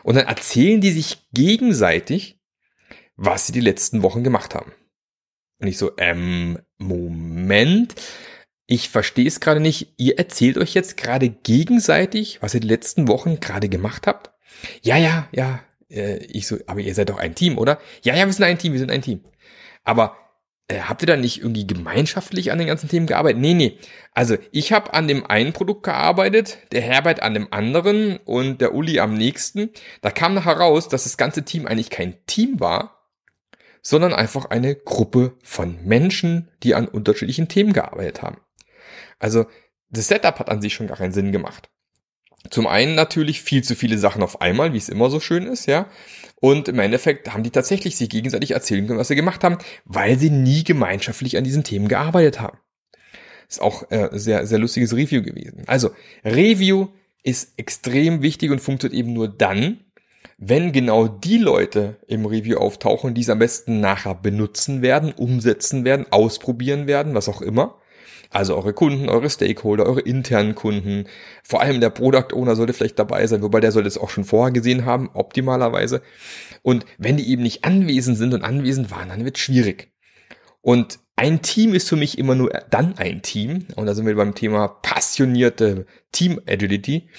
und 0.03 0.15
dann 0.15 0.27
erzählen 0.27 0.81
die 0.81 0.91
sich 0.91 1.29
gegenseitig, 1.31 2.39
was 3.15 3.47
sie 3.47 3.53
die 3.53 3.61
letzten 3.61 4.03
Wochen 4.03 4.23
gemacht 4.23 4.55
haben. 4.55 4.73
Und 5.59 5.67
ich 5.67 5.77
so, 5.77 5.91
ähm, 5.97 6.59
Moment, 6.81 7.95
ich 8.67 8.89
verstehe 8.89 9.27
es 9.27 9.39
gerade 9.39 9.59
nicht. 9.59 9.93
Ihr 9.97 10.17
erzählt 10.17 10.57
euch 10.57 10.73
jetzt 10.73 10.97
gerade 10.97 11.29
gegenseitig, 11.29 12.39
was 12.41 12.53
ihr 12.53 12.59
die 12.59 12.67
letzten 12.67 13.07
Wochen 13.07 13.39
gerade 13.39 13.69
gemacht 13.69 14.07
habt? 14.07 14.31
Ja, 14.81 14.97
ja, 14.97 15.27
ja. 15.31 15.59
Äh, 15.89 16.17
ich 16.25 16.47
so, 16.47 16.57
aber 16.67 16.79
ihr 16.79 16.95
seid 16.95 17.09
doch 17.09 17.17
ein 17.17 17.35
Team, 17.35 17.57
oder? 17.57 17.79
Ja, 18.03 18.15
ja, 18.15 18.25
wir 18.25 18.33
sind 18.33 18.45
ein 18.45 18.57
Team, 18.57 18.73
wir 18.73 18.79
sind 18.79 18.91
ein 18.91 19.01
Team. 19.01 19.21
Aber 19.83 20.17
äh, 20.67 20.79
habt 20.81 21.03
ihr 21.03 21.07
da 21.07 21.17
nicht 21.17 21.39
irgendwie 21.39 21.67
gemeinschaftlich 21.67 22.51
an 22.51 22.57
den 22.57 22.67
ganzen 22.67 22.89
Themen 22.89 23.07
gearbeitet? 23.07 23.41
Nee, 23.41 23.53
nee. 23.53 23.77
Also 24.13 24.37
ich 24.51 24.71
habe 24.71 24.93
an 24.93 25.07
dem 25.07 25.25
einen 25.25 25.53
Produkt 25.53 25.83
gearbeitet, 25.83 26.59
der 26.71 26.81
Herbert 26.81 27.21
an 27.21 27.33
dem 27.33 27.51
anderen 27.51 28.17
und 28.17 28.61
der 28.61 28.73
Uli 28.73 28.99
am 28.99 29.13
nächsten. 29.13 29.71
Da 30.01 30.11
kam 30.11 30.33
nachher 30.33 30.57
raus, 30.57 30.87
dass 30.87 31.03
das 31.03 31.17
ganze 31.17 31.43
Team 31.43 31.67
eigentlich 31.67 31.89
kein 31.89 32.25
Team 32.25 32.59
war, 32.59 33.00
sondern 33.81 34.13
einfach 34.13 34.45
eine 34.45 34.75
Gruppe 34.75 35.37
von 35.43 35.83
Menschen, 35.83 36.51
die 36.63 36.75
an 36.75 36.87
unterschiedlichen 36.87 37.47
Themen 37.47 37.73
gearbeitet 37.73 38.21
haben. 38.21 38.37
Also 39.19 39.45
das 39.89 40.07
Setup 40.07 40.39
hat 40.39 40.49
an 40.49 40.61
sich 40.61 40.73
schon 40.73 40.87
gar 40.87 40.97
keinen 40.97 41.13
Sinn 41.13 41.31
gemacht. 41.31 41.69
Zum 42.49 42.65
einen 42.65 42.95
natürlich 42.95 43.41
viel 43.41 43.63
zu 43.63 43.75
viele 43.75 43.97
Sachen 43.99 44.23
auf 44.23 44.41
einmal, 44.41 44.73
wie 44.73 44.77
es 44.77 44.89
immer 44.89 45.09
so 45.11 45.19
schön 45.19 45.45
ist, 45.45 45.67
ja. 45.67 45.87
Und 46.37 46.67
im 46.67 46.79
Endeffekt 46.79 47.31
haben 47.31 47.43
die 47.43 47.51
tatsächlich 47.51 47.95
sich 47.95 48.09
gegenseitig 48.09 48.51
erzählen 48.51 48.87
können, 48.87 48.97
was 48.97 49.09
sie 49.09 49.15
gemacht 49.15 49.43
haben, 49.43 49.59
weil 49.85 50.17
sie 50.17 50.31
nie 50.31 50.63
gemeinschaftlich 50.63 51.37
an 51.37 51.43
diesen 51.43 51.63
Themen 51.63 51.87
gearbeitet 51.87 52.39
haben. 52.39 52.57
Ist 53.47 53.61
auch 53.61 53.91
äh, 53.91 54.09
sehr, 54.13 54.47
sehr 54.47 54.57
lustiges 54.57 54.95
Review 54.95 55.21
gewesen. 55.21 55.63
Also, 55.67 55.91
Review 56.23 56.87
ist 57.21 57.53
extrem 57.57 58.23
wichtig 58.23 58.49
und 58.49 58.59
funktioniert 58.59 58.99
eben 58.99 59.13
nur 59.13 59.27
dann, 59.27 59.81
wenn 60.43 60.71
genau 60.71 61.07
die 61.07 61.37
Leute 61.37 61.97
im 62.07 62.25
Review 62.25 62.57
auftauchen, 62.57 63.13
die 63.13 63.21
es 63.21 63.29
am 63.29 63.37
besten 63.37 63.79
nachher 63.79 64.15
benutzen 64.15 64.81
werden, 64.81 65.13
umsetzen 65.13 65.85
werden, 65.85 66.07
ausprobieren 66.09 66.87
werden, 66.87 67.13
was 67.13 67.29
auch 67.29 67.43
immer. 67.43 67.77
Also 68.31 68.55
eure 68.55 68.73
Kunden, 68.73 69.07
eure 69.07 69.29
Stakeholder, 69.29 69.85
eure 69.85 70.01
internen 70.01 70.55
Kunden. 70.55 71.05
Vor 71.43 71.61
allem 71.61 71.79
der 71.79 71.91
Product 71.91 72.33
Owner 72.33 72.55
sollte 72.55 72.73
vielleicht 72.73 72.97
dabei 72.97 73.27
sein, 73.27 73.43
wobei 73.43 73.59
der 73.59 73.71
sollte 73.71 73.87
es 73.87 73.99
auch 73.99 74.09
schon 74.09 74.23
vorher 74.23 74.51
gesehen 74.51 74.83
haben, 74.83 75.11
optimalerweise. 75.13 76.01
Und 76.63 76.87
wenn 76.97 77.17
die 77.17 77.29
eben 77.29 77.43
nicht 77.43 77.63
anwesend 77.63 78.17
sind 78.17 78.33
und 78.33 78.43
anwesend 78.43 78.89
waren, 78.89 79.09
dann 79.09 79.25
wird 79.25 79.37
schwierig. 79.37 79.91
Und 80.61 80.97
ein 81.15 81.41
Team 81.41 81.73
ist 81.73 81.89
für 81.89 81.95
mich 81.95 82.17
immer 82.17 82.35
nur 82.35 82.49
dann 82.69 82.97
ein 82.97 83.21
Team, 83.21 83.67
und 83.75 83.85
da 83.85 83.93
sind 83.93 84.07
wir 84.07 84.15
beim 84.15 84.33
Thema 84.33 84.67
passionierte 84.67 85.85
Team 86.11 86.41
Agility, 86.47 87.09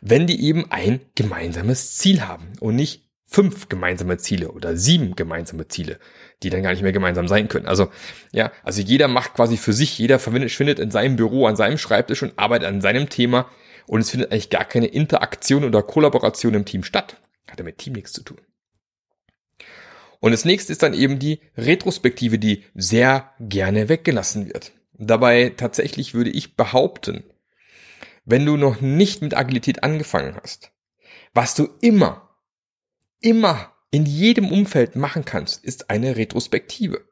wenn 0.00 0.26
die 0.26 0.42
eben 0.42 0.70
ein 0.70 1.00
gemeinsames 1.14 1.98
Ziel 1.98 2.22
haben 2.22 2.52
und 2.60 2.76
nicht 2.76 3.10
fünf 3.26 3.68
gemeinsame 3.68 4.16
Ziele 4.16 4.50
oder 4.50 4.76
sieben 4.76 5.14
gemeinsame 5.14 5.68
Ziele, 5.68 5.98
die 6.42 6.50
dann 6.50 6.62
gar 6.62 6.70
nicht 6.70 6.82
mehr 6.82 6.92
gemeinsam 6.92 7.28
sein 7.28 7.48
können. 7.48 7.66
Also 7.66 7.88
ja, 8.32 8.50
also 8.64 8.82
jeder 8.82 9.06
macht 9.06 9.34
quasi 9.34 9.56
für 9.56 9.72
sich, 9.72 9.98
jeder 9.98 10.18
findet 10.18 10.80
in 10.80 10.90
seinem 10.90 11.16
Büro, 11.16 11.46
an 11.46 11.54
seinem 11.54 11.78
Schreibtisch 11.78 12.22
und 12.22 12.38
arbeitet 12.38 12.68
an 12.68 12.80
seinem 12.80 13.08
Thema 13.08 13.48
und 13.86 14.00
es 14.00 14.10
findet 14.10 14.32
eigentlich 14.32 14.50
gar 14.50 14.64
keine 14.64 14.86
Interaktion 14.86 15.64
oder 15.64 15.82
Kollaboration 15.82 16.54
im 16.54 16.64
Team 16.64 16.82
statt. 16.82 17.18
Hat 17.48 17.58
ja 17.58 17.64
mit 17.64 17.78
Team 17.78 17.92
nichts 17.92 18.12
zu 18.12 18.22
tun. 18.22 18.38
Und 20.20 20.32
das 20.32 20.44
nächste 20.44 20.72
ist 20.72 20.82
dann 20.82 20.94
eben 20.94 21.18
die 21.18 21.40
Retrospektive, 21.56 22.38
die 22.38 22.64
sehr 22.74 23.32
gerne 23.40 23.88
weggelassen 23.88 24.46
wird. 24.46 24.72
Dabei 24.92 25.50
tatsächlich 25.56 26.14
würde 26.14 26.30
ich 26.30 26.56
behaupten, 26.56 27.24
wenn 28.26 28.44
du 28.44 28.56
noch 28.56 28.80
nicht 28.80 29.22
mit 29.22 29.34
Agilität 29.34 29.82
angefangen 29.82 30.36
hast, 30.42 30.72
was 31.32 31.54
du 31.54 31.68
immer, 31.80 32.36
immer 33.20 33.74
in 33.90 34.04
jedem 34.04 34.52
Umfeld 34.52 34.94
machen 34.94 35.24
kannst, 35.24 35.64
ist 35.64 35.90
eine 35.90 36.16
Retrospektive. 36.16 37.08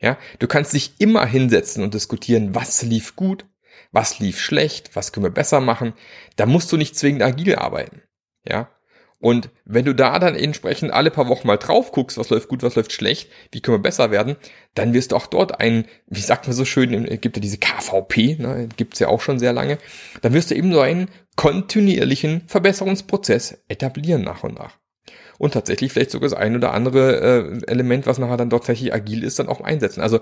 Ja, 0.00 0.16
du 0.38 0.46
kannst 0.46 0.72
dich 0.72 0.94
immer 0.98 1.26
hinsetzen 1.26 1.82
und 1.82 1.92
diskutieren, 1.92 2.54
was 2.54 2.82
lief 2.82 3.16
gut, 3.16 3.46
was 3.90 4.20
lief 4.20 4.38
schlecht, 4.38 4.94
was 4.94 5.12
können 5.12 5.26
wir 5.26 5.30
besser 5.30 5.60
machen. 5.60 5.94
Da 6.36 6.46
musst 6.46 6.70
du 6.70 6.76
nicht 6.76 6.96
zwingend 6.96 7.22
agil 7.22 7.56
arbeiten. 7.56 8.02
Ja, 8.46 8.70
und 9.20 9.50
wenn 9.64 9.84
du 9.84 9.94
da 9.94 10.18
dann 10.20 10.36
entsprechend 10.36 10.92
alle 10.92 11.10
paar 11.10 11.28
Wochen 11.28 11.48
mal 11.48 11.56
drauf 11.56 11.90
guckst, 11.90 12.18
was 12.18 12.30
läuft 12.30 12.48
gut, 12.48 12.62
was 12.62 12.76
läuft 12.76 12.92
schlecht, 12.92 13.28
wie 13.50 13.60
können 13.60 13.78
wir 13.78 13.82
besser 13.82 14.12
werden, 14.12 14.36
dann 14.74 14.94
wirst 14.94 15.10
du 15.10 15.16
auch 15.16 15.26
dort 15.26 15.60
ein, 15.60 15.86
wie 16.06 16.20
sagt 16.20 16.46
man 16.46 16.54
so 16.54 16.64
schön, 16.64 17.04
gibt 17.20 17.36
ja 17.36 17.40
diese 17.40 17.58
KVP, 17.58 18.36
ne, 18.38 18.68
gibt's 18.76 19.00
ja 19.00 19.08
auch 19.08 19.20
schon 19.20 19.40
sehr 19.40 19.52
lange, 19.52 19.78
dann 20.22 20.34
wirst 20.34 20.50
du 20.50 20.54
eben 20.54 20.72
so 20.72 20.80
einen 20.80 21.08
kontinuierlichen 21.34 22.42
Verbesserungsprozess 22.46 23.58
etablieren 23.68 24.22
nach 24.22 24.44
und 24.44 24.56
nach. 24.56 24.78
Und 25.38 25.54
tatsächlich 25.54 25.92
vielleicht 25.92 26.10
sogar 26.10 26.28
das 26.28 26.38
ein 26.38 26.54
oder 26.54 26.72
andere 26.72 27.60
äh, 27.64 27.70
Element, 27.70 28.06
was 28.06 28.18
nachher 28.18 28.36
dann 28.36 28.50
dort 28.50 28.66
tatsächlich 28.66 28.94
agil 28.94 29.24
ist, 29.24 29.38
dann 29.38 29.48
auch 29.48 29.60
einsetzen. 29.60 30.00
Also 30.00 30.20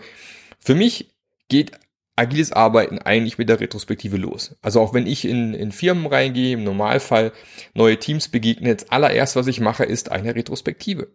für 0.59 0.75
mich 0.75 1.15
geht 1.49 1.73
agiles 2.17 2.53
Arbeiten 2.53 2.99
eigentlich 2.99 3.39
mit 3.39 3.49
der 3.49 3.61
Retrospektive 3.61 4.17
los. 4.17 4.57
Also 4.63 4.81
auch 4.81 4.95
wenn 4.95 5.07
ich 5.07 5.27
in, 5.27 5.55
in 5.55 5.71
Firmen 5.71 6.07
reingehe, 6.07 6.55
im 6.55 6.65
Normalfall 6.65 7.33
neue 7.75 7.99
Teams 7.99 8.29
begegne, 8.29 8.75
das 8.75 8.91
allererst, 8.91 9.37
was 9.37 9.47
ich 9.47 9.61
mache, 9.61 9.85
ist 9.85 10.11
eine 10.11 10.35
Retrospektive. 10.35 11.09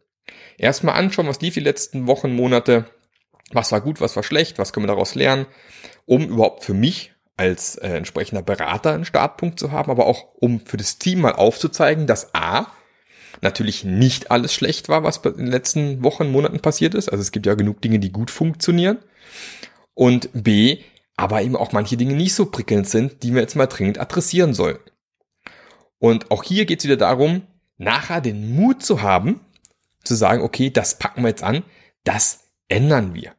Erstmal 0.57 0.95
anschauen, 0.95 1.27
was 1.27 1.41
lief 1.41 1.55
die 1.55 1.59
letzten 1.59 2.05
Wochen, 2.05 2.35
Monate, 2.35 2.85
was 3.51 3.71
war 3.71 3.81
gut, 3.81 3.99
was 3.99 4.15
war 4.15 4.23
schlecht, 4.23 4.59
was 4.59 4.73
können 4.73 4.85
wir 4.85 4.93
daraus 4.93 5.15
lernen, 5.15 5.47
um 6.05 6.27
überhaupt 6.29 6.63
für 6.63 6.75
mich 6.75 7.13
als 7.35 7.75
äh, 7.77 7.89
entsprechender 7.89 8.43
Berater 8.43 8.93
einen 8.93 9.05
Startpunkt 9.05 9.59
zu 9.59 9.71
haben, 9.71 9.89
aber 9.89 10.05
auch 10.05 10.27
um 10.35 10.59
für 10.59 10.77
das 10.77 10.99
Team 10.99 11.21
mal 11.21 11.33
aufzuzeigen, 11.33 12.05
dass 12.05 12.35
A, 12.35 12.67
natürlich 13.41 13.83
nicht 13.83 14.29
alles 14.29 14.53
schlecht 14.53 14.89
war, 14.89 15.03
was 15.03 15.17
in 15.17 15.37
den 15.37 15.47
letzten 15.47 16.03
Wochen, 16.03 16.31
Monaten 16.31 16.59
passiert 16.59 16.93
ist. 16.93 17.09
Also 17.09 17.21
es 17.21 17.31
gibt 17.31 17.47
ja 17.47 17.55
genug 17.55 17.81
Dinge, 17.81 17.97
die 17.97 18.11
gut 18.11 18.29
funktionieren. 18.29 18.99
Und 19.93 20.29
B, 20.33 20.79
aber 21.21 21.43
eben 21.43 21.55
auch 21.55 21.71
manche 21.71 21.97
Dinge 21.97 22.15
nicht 22.15 22.33
so 22.33 22.47
prickelnd 22.47 22.89
sind, 22.89 23.21
die 23.21 23.35
wir 23.35 23.41
jetzt 23.41 23.55
mal 23.55 23.67
dringend 23.67 23.99
adressieren 23.99 24.55
sollen. 24.55 24.79
Und 25.99 26.31
auch 26.31 26.43
hier 26.43 26.65
geht 26.65 26.79
es 26.79 26.85
wieder 26.85 26.97
darum, 26.97 27.43
nachher 27.77 28.21
den 28.21 28.55
Mut 28.55 28.81
zu 28.81 29.03
haben, 29.03 29.39
zu 30.03 30.15
sagen, 30.15 30.41
okay, 30.41 30.71
das 30.71 30.97
packen 30.97 31.21
wir 31.21 31.29
jetzt 31.29 31.43
an, 31.43 31.61
das 32.05 32.47
ändern 32.69 33.13
wir. 33.13 33.35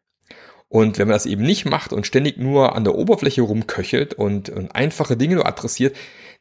Und 0.68 0.96
wenn 0.96 1.08
man 1.08 1.16
das 1.16 1.26
eben 1.26 1.42
nicht 1.42 1.64
macht 1.64 1.92
und 1.92 2.06
ständig 2.06 2.38
nur 2.38 2.76
an 2.76 2.84
der 2.84 2.94
Oberfläche 2.94 3.42
rumköchelt 3.42 4.14
und, 4.14 4.48
und 4.48 4.76
einfache 4.76 5.16
Dinge 5.16 5.34
nur 5.34 5.48
adressiert, 5.48 5.96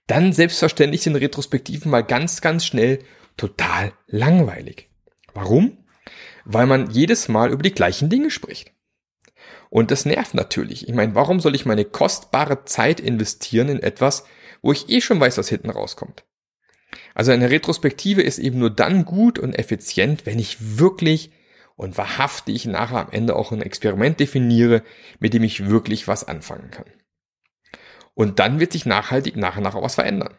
dann 0.05 0.33
selbstverständlich 0.33 1.01
sind 1.01 1.15
Retrospektiven 1.15 1.89
mal 1.89 2.03
ganz, 2.03 2.41
ganz 2.41 2.67
schnell 2.67 2.99
total 3.35 3.93
langweilig. 4.05 4.89
Warum? 5.33 5.79
Weil 6.45 6.67
man 6.67 6.91
jedes 6.91 7.29
Mal 7.29 7.51
über 7.51 7.63
die 7.63 7.73
gleichen 7.73 8.09
Dinge 8.09 8.29
spricht. 8.29 8.73
Und 9.71 9.89
das 9.89 10.05
nervt 10.05 10.33
natürlich. 10.33 10.89
Ich 10.89 10.93
meine, 10.93 11.15
warum 11.15 11.39
soll 11.39 11.55
ich 11.55 11.65
meine 11.65 11.85
kostbare 11.85 12.65
Zeit 12.65 12.99
investieren 12.99 13.69
in 13.69 13.81
etwas, 13.81 14.25
wo 14.61 14.73
ich 14.73 14.89
eh 14.89 14.99
schon 14.99 15.17
weiß, 15.17 15.37
was 15.37 15.47
hinten 15.47 15.69
rauskommt? 15.69 16.25
Also 17.15 17.31
eine 17.31 17.49
Retrospektive 17.49 18.21
ist 18.21 18.37
eben 18.37 18.59
nur 18.59 18.69
dann 18.69 19.05
gut 19.05 19.39
und 19.39 19.57
effizient, 19.57 20.25
wenn 20.25 20.39
ich 20.39 20.77
wirklich 20.77 21.31
und 21.77 21.97
wahrhaftig 21.97 22.65
nachher 22.65 23.07
am 23.07 23.11
Ende 23.11 23.37
auch 23.37 23.53
ein 23.53 23.61
Experiment 23.61 24.19
definiere, 24.19 24.83
mit 25.19 25.33
dem 25.33 25.43
ich 25.43 25.69
wirklich 25.69 26.05
was 26.05 26.27
anfangen 26.27 26.69
kann. 26.69 26.85
Und 28.13 28.39
dann 28.39 28.59
wird 28.59 28.73
sich 28.73 28.85
nachhaltig 28.85 29.37
nachher 29.37 29.61
nachher 29.61 29.81
was 29.81 29.95
verändern. 29.95 30.33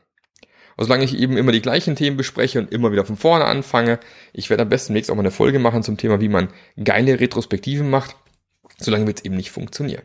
Also 0.76 0.88
solange 0.88 1.04
ich 1.04 1.16
eben 1.16 1.38
immer 1.38 1.52
die 1.52 1.62
gleichen 1.62 1.96
Themen 1.96 2.18
bespreche 2.18 2.58
und 2.58 2.70
immer 2.70 2.92
wieder 2.92 3.06
von 3.06 3.16
vorne 3.16 3.46
anfange, 3.46 3.98
ich 4.34 4.50
werde 4.50 4.64
am 4.64 4.68
besten 4.68 4.92
nächstes 4.92 5.10
auch 5.10 5.16
mal 5.16 5.22
eine 5.22 5.30
Folge 5.30 5.58
machen 5.58 5.82
zum 5.82 5.96
Thema, 5.96 6.20
wie 6.20 6.28
man 6.28 6.48
geile 6.82 7.18
Retrospektiven 7.18 7.88
macht, 7.88 8.14
solange 8.82 9.06
wird 9.06 9.18
es 9.18 9.24
eben 9.24 9.36
nicht 9.36 9.50
funktionieren. 9.50 10.02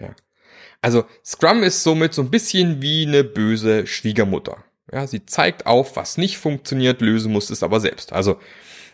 Ja. 0.00 0.14
Also 0.80 1.04
Scrum 1.24 1.62
ist 1.62 1.82
somit 1.82 2.14
so 2.14 2.22
ein 2.22 2.30
bisschen 2.30 2.82
wie 2.82 3.06
eine 3.06 3.24
böse 3.24 3.86
Schwiegermutter. 3.86 4.64
Ja, 4.92 5.06
sie 5.06 5.24
zeigt 5.24 5.66
auf, 5.66 5.96
was 5.96 6.18
nicht 6.18 6.36
funktioniert, 6.36 7.00
lösen 7.00 7.32
muss 7.32 7.50
es 7.50 7.62
aber 7.62 7.80
selbst. 7.80 8.12
Also, 8.12 8.38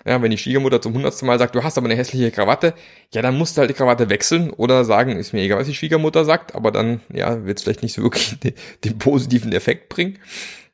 ja, 0.06 0.22
wenn 0.22 0.30
die 0.30 0.38
Schwiegermutter 0.38 0.80
zum 0.80 0.94
hundertsten 0.94 1.26
Mal 1.26 1.38
sagt, 1.38 1.54
du 1.54 1.62
hast 1.62 1.76
aber 1.76 1.86
eine 1.86 1.96
hässliche 1.96 2.30
Krawatte, 2.30 2.74
ja, 3.12 3.22
dann 3.22 3.36
musst 3.36 3.56
du 3.56 3.60
halt 3.60 3.70
die 3.70 3.74
Krawatte 3.74 4.08
wechseln 4.08 4.50
oder 4.50 4.84
sagen, 4.84 5.16
ist 5.16 5.32
mir 5.32 5.42
egal, 5.42 5.58
was 5.58 5.66
die 5.66 5.74
Schwiegermutter 5.74 6.24
sagt, 6.24 6.54
aber 6.54 6.70
dann, 6.70 7.00
ja, 7.12 7.44
wird 7.44 7.58
es 7.58 7.64
vielleicht 7.64 7.82
nicht 7.82 7.94
so 7.94 8.02
wirklich 8.02 8.38
den, 8.40 8.54
den 8.84 8.98
positiven 8.98 9.52
Effekt 9.52 9.88
bringen. 9.88 10.18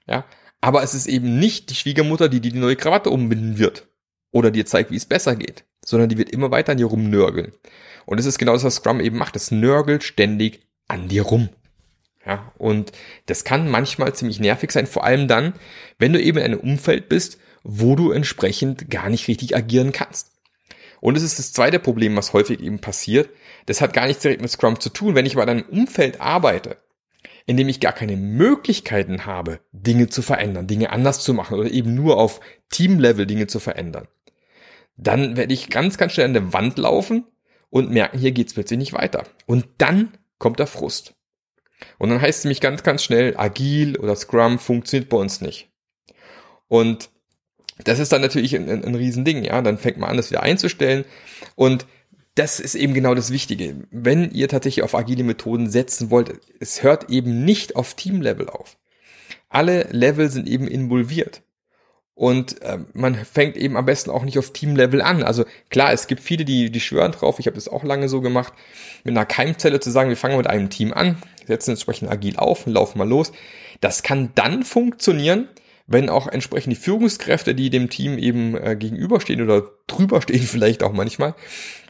Ja, 0.07 0.25
aber 0.61 0.83
es 0.83 0.95
ist 0.95 1.07
eben 1.07 1.39
nicht 1.39 1.71
die 1.71 1.75
Schwiegermutter, 1.75 2.29
die 2.29 2.41
dir 2.41 2.53
die 2.53 2.59
neue 2.59 2.77
Krawatte 2.77 3.11
umbinden 3.11 3.59
wird 3.59 3.89
oder 4.31 4.51
dir 4.51 4.67
zeigt, 4.67 4.91
wie 4.91 4.97
es 4.97 5.07
besser 5.07 5.35
geht, 5.35 5.65
sondern 5.85 6.09
die 6.09 6.19
wird 6.19 6.31
immer 6.31 6.51
weiter 6.51 6.73
an 6.73 6.79
dir 6.79 6.87
rumnörgeln. 6.87 7.53
Und 8.07 8.19
es 8.19 8.25
ist 8.25 8.39
genau 8.39 8.55
das, 8.55 8.65
was 8.65 8.77
Scrum 8.77 9.01
eben 9.01 9.19
macht. 9.19 9.37
Es 9.37 9.51
nörgelt 9.51 10.03
ständig 10.03 10.61
an 10.89 11.09
dir 11.09 11.23
rum. 11.23 11.51
Ja, 12.25 12.53
und 12.59 12.93
das 13.27 13.45
kann 13.45 13.71
manchmal 13.71 14.15
ziemlich 14.15 14.41
nervig 14.41 14.73
sein, 14.73 14.87
vor 14.87 15.05
allem 15.05 15.29
dann, 15.29 15.53
wenn 15.99 16.13
du 16.13 16.21
eben 16.21 16.39
in 16.39 16.45
einem 16.45 16.61
Umfeld 16.61 17.09
bist, 17.09 17.39
wo 17.63 17.95
du 17.95 18.11
entsprechend 18.11 18.91
gar 18.91 19.09
nicht 19.11 19.29
richtig 19.29 19.55
agieren 19.55 19.93
kannst. 19.93 20.33
Und 21.01 21.17
es 21.17 21.23
ist 21.23 21.39
das 21.39 21.53
zweite 21.53 21.79
Problem, 21.79 22.17
was 22.17 22.33
häufig 22.33 22.61
eben 22.61 22.81
passiert. 22.81 23.29
Das 23.67 23.81
hat 23.81 23.93
gar 23.93 24.07
nichts 24.07 24.23
direkt 24.23 24.41
mit 24.41 24.51
Scrum 24.51 24.81
zu 24.81 24.89
tun. 24.89 25.15
Wenn 25.15 25.27
ich 25.27 25.35
aber 25.35 25.45
in 25.45 25.51
einem 25.51 25.69
Umfeld 25.69 26.21
arbeite, 26.21 26.79
in 27.45 27.57
dem 27.57 27.69
ich 27.69 27.81
gar 27.81 27.93
keine 27.93 28.17
Möglichkeiten 28.17 29.25
habe, 29.25 29.61
Dinge 29.71 30.09
zu 30.09 30.23
verändern, 30.23 30.67
Dinge 30.67 30.91
anders 30.91 31.21
zu 31.21 31.33
machen 31.33 31.59
oder 31.59 31.71
eben 31.71 31.95
nur 31.95 32.17
auf 32.17 32.41
Teamlevel 32.71 33.27
Dinge 33.27 33.47
zu 33.47 33.61
verändern, 33.61 34.09
dann 34.97 35.37
werde 35.37 35.55
ich 35.55 35.71
ganz, 35.71 35.97
ganz 35.97 36.13
schnell 36.13 36.27
an 36.27 36.35
der 36.35 36.53
Wand 36.53 36.79
laufen 36.79 37.25
und 37.71 37.91
merken, 37.91 38.19
hier 38.19 38.33
geht's 38.33 38.55
plötzlich 38.55 38.79
nicht 38.79 38.93
weiter. 38.93 39.25
Und 39.47 39.67
dann 39.79 40.17
kommt 40.39 40.59
der 40.59 40.67
Frust. 40.67 41.15
Und 41.99 42.11
dann 42.11 42.21
heißt 42.21 42.41
es 42.41 42.45
nämlich 42.45 42.61
ganz, 42.61 42.83
ganz 42.83 43.03
schnell, 43.03 43.37
agil 43.37 43.97
oder 43.99 44.17
Scrum 44.17 44.59
funktioniert 44.59 45.09
bei 45.09 45.17
uns 45.17 45.41
nicht. 45.41 45.71
Und 46.69 47.11
das 47.85 47.99
ist 47.99 48.13
dann 48.13 48.23
natürlich 48.23 48.57
ein, 48.57 48.69
ein, 48.69 48.85
ein 48.85 48.95
Riesending, 48.95 49.45
ja. 49.45 49.61
Dann 49.61 49.79
fängt 49.79 49.99
man 49.99 50.11
an, 50.11 50.17
das 50.17 50.31
wieder 50.31 50.43
einzustellen. 50.43 51.05
Und 51.55 51.87
das 52.35 52.61
ist 52.61 52.75
eben 52.75 52.95
genau 52.95 53.15
das 53.15 53.31
Wichtige. 53.31 53.87
Wenn 53.91 54.31
ihr 54.31 54.49
tatsächlich 54.49 54.83
auf 54.83 54.95
agile 54.95 55.25
Methoden 55.25 55.71
setzen 55.71 56.11
wollt, 56.11 56.39
es 56.61 56.83
hört 56.83 57.11
eben 57.11 57.45
nicht 57.45 57.77
auf 57.77 57.95
Teamlevel 57.95 58.49
auf. 58.49 58.79
Alle 59.49 59.85
Level 59.91 60.31
sind 60.31 60.49
eben 60.49 60.69
involviert. 60.69 61.43
Und 62.17 62.63
äh, 62.63 62.79
man 62.95 63.15
fängt 63.15 63.59
eben 63.59 63.77
am 63.77 63.85
besten 63.85 64.11
auch 64.11 64.25
nicht 64.25 64.39
auf 64.39 64.51
Teamlevel 64.55 65.03
an. 65.03 65.23
Also 65.23 65.45
klar, 65.69 65.93
es 65.93 66.07
gibt 66.07 66.23
viele, 66.23 66.47
die, 66.47 66.71
die 66.71 66.81
schwören 66.81 67.13
drauf, 67.13 67.39
ich 67.39 67.47
habe 67.47 67.57
das 67.57 67.69
auch 67.69 67.85
lange 67.85 68.09
so 68.09 68.23
gemacht, 68.23 68.55
mit 69.05 69.13
einer 69.13 69.27
Keimzelle 69.27 69.81
zu 69.81 69.91
sagen, 69.91 70.09
wir 70.09 70.17
fangen 70.17 70.39
mit 70.39 70.47
einem 70.47 70.71
Team 70.71 70.95
an, 70.95 71.19
setzen 71.47 71.73
entsprechend 71.73 72.11
agil 72.11 72.39
auf 72.39 72.67
und 72.67 72.73
laufen 72.73 72.97
mal 72.97 73.07
los. 73.07 73.33
Das 73.83 74.03
kann 74.03 74.31
dann 74.35 74.63
funktionieren, 74.63 75.49
wenn 75.87 76.09
auch 76.09 76.27
entsprechend 76.27 76.73
die 76.73 76.81
Führungskräfte, 76.81 77.55
die 77.55 77.69
dem 77.69 77.91
Team 77.91 78.17
eben 78.17 78.57
äh, 78.57 78.77
gegenüberstehen 78.77 79.43
oder 79.43 79.65
drüber 79.87 80.23
stehen 80.23 80.41
vielleicht 80.47 80.83
auch 80.83 80.95
manchmal, 80.95 81.35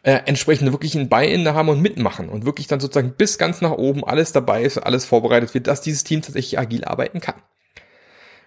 äh, 0.03 0.19
entsprechend 0.27 0.73
wirklich 0.73 0.97
ein 0.97 1.09
Buy-in 1.09 1.47
haben 1.47 1.69
und 1.69 1.81
mitmachen 1.81 2.29
und 2.29 2.45
wirklich 2.45 2.67
dann 2.67 2.81
sozusagen 2.81 3.13
bis 3.13 3.39
ganz 3.39 3.61
nach 3.61 3.79
oben 3.79 4.03
alles 4.03 4.33
dabei 4.33 4.65
ist, 4.65 4.79
alles 4.79 5.05
vorbereitet 5.05 5.55
wird, 5.55 5.69
dass 5.69 5.83
dieses 5.83 6.03
Team 6.03 6.21
tatsächlich 6.21 6.59
agil 6.59 6.85
arbeiten 6.85 7.21
kann. 7.21 7.37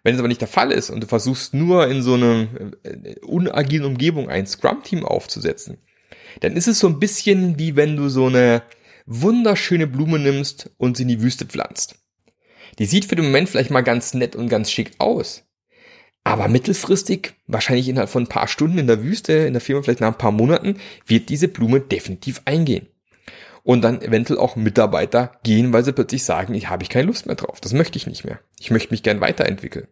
Wenn 0.09 0.15
es 0.15 0.21
aber 0.21 0.27
nicht 0.27 0.41
der 0.41 0.47
Fall 0.47 0.71
ist 0.71 0.89
und 0.89 1.03
du 1.03 1.07
versuchst 1.07 1.53
nur 1.53 1.87
in 1.87 2.01
so 2.01 2.15
einer 2.15 2.47
äh, 2.81 3.19
unagilen 3.19 3.85
Umgebung 3.85 4.27
ein 4.27 4.47
Scrum-Team 4.47 5.05
aufzusetzen, 5.05 5.77
dann 6.39 6.53
ist 6.53 6.67
es 6.67 6.79
so 6.79 6.87
ein 6.87 6.99
bisschen 6.99 7.59
wie 7.59 7.75
wenn 7.75 7.95
du 7.95 8.09
so 8.09 8.25
eine 8.25 8.63
wunderschöne 9.05 9.85
Blume 9.85 10.17
nimmst 10.17 10.71
und 10.77 10.97
sie 10.97 11.03
in 11.03 11.09
die 11.09 11.21
Wüste 11.21 11.45
pflanzt. 11.45 11.99
Die 12.79 12.87
sieht 12.87 13.05
für 13.05 13.17
den 13.17 13.25
Moment 13.25 13.49
vielleicht 13.49 13.69
mal 13.69 13.81
ganz 13.81 14.15
nett 14.15 14.35
und 14.35 14.49
ganz 14.49 14.71
schick 14.71 14.93
aus. 14.97 15.43
Aber 16.23 16.47
mittelfristig, 16.47 17.35
wahrscheinlich 17.45 17.87
innerhalb 17.87 18.09
von 18.09 18.23
ein 18.23 18.29
paar 18.29 18.47
Stunden 18.47 18.79
in 18.79 18.87
der 18.87 19.03
Wüste, 19.03 19.33
in 19.33 19.53
der 19.53 19.61
Firma 19.61 19.83
vielleicht 19.83 20.01
nach 20.01 20.13
ein 20.13 20.17
paar 20.17 20.31
Monaten, 20.31 20.79
wird 21.05 21.29
diese 21.29 21.49
Blume 21.49 21.81
definitiv 21.81 22.41
eingehen. 22.45 22.87
Und 23.61 23.83
dann 23.83 24.01
eventuell 24.01 24.39
auch 24.39 24.55
Mitarbeiter 24.55 25.33
gehen, 25.43 25.71
weil 25.71 25.85
sie 25.85 25.93
plötzlich 25.93 26.23
sagen, 26.23 26.55
ich 26.55 26.67
habe 26.67 26.81
ich 26.81 26.89
keine 26.89 27.05
Lust 27.05 27.27
mehr 27.27 27.35
drauf. 27.35 27.61
Das 27.61 27.73
möchte 27.73 27.99
ich 27.99 28.07
nicht 28.07 28.25
mehr. 28.25 28.39
Ich 28.59 28.71
möchte 28.71 28.89
mich 28.89 29.03
gern 29.03 29.21
weiterentwickeln. 29.21 29.87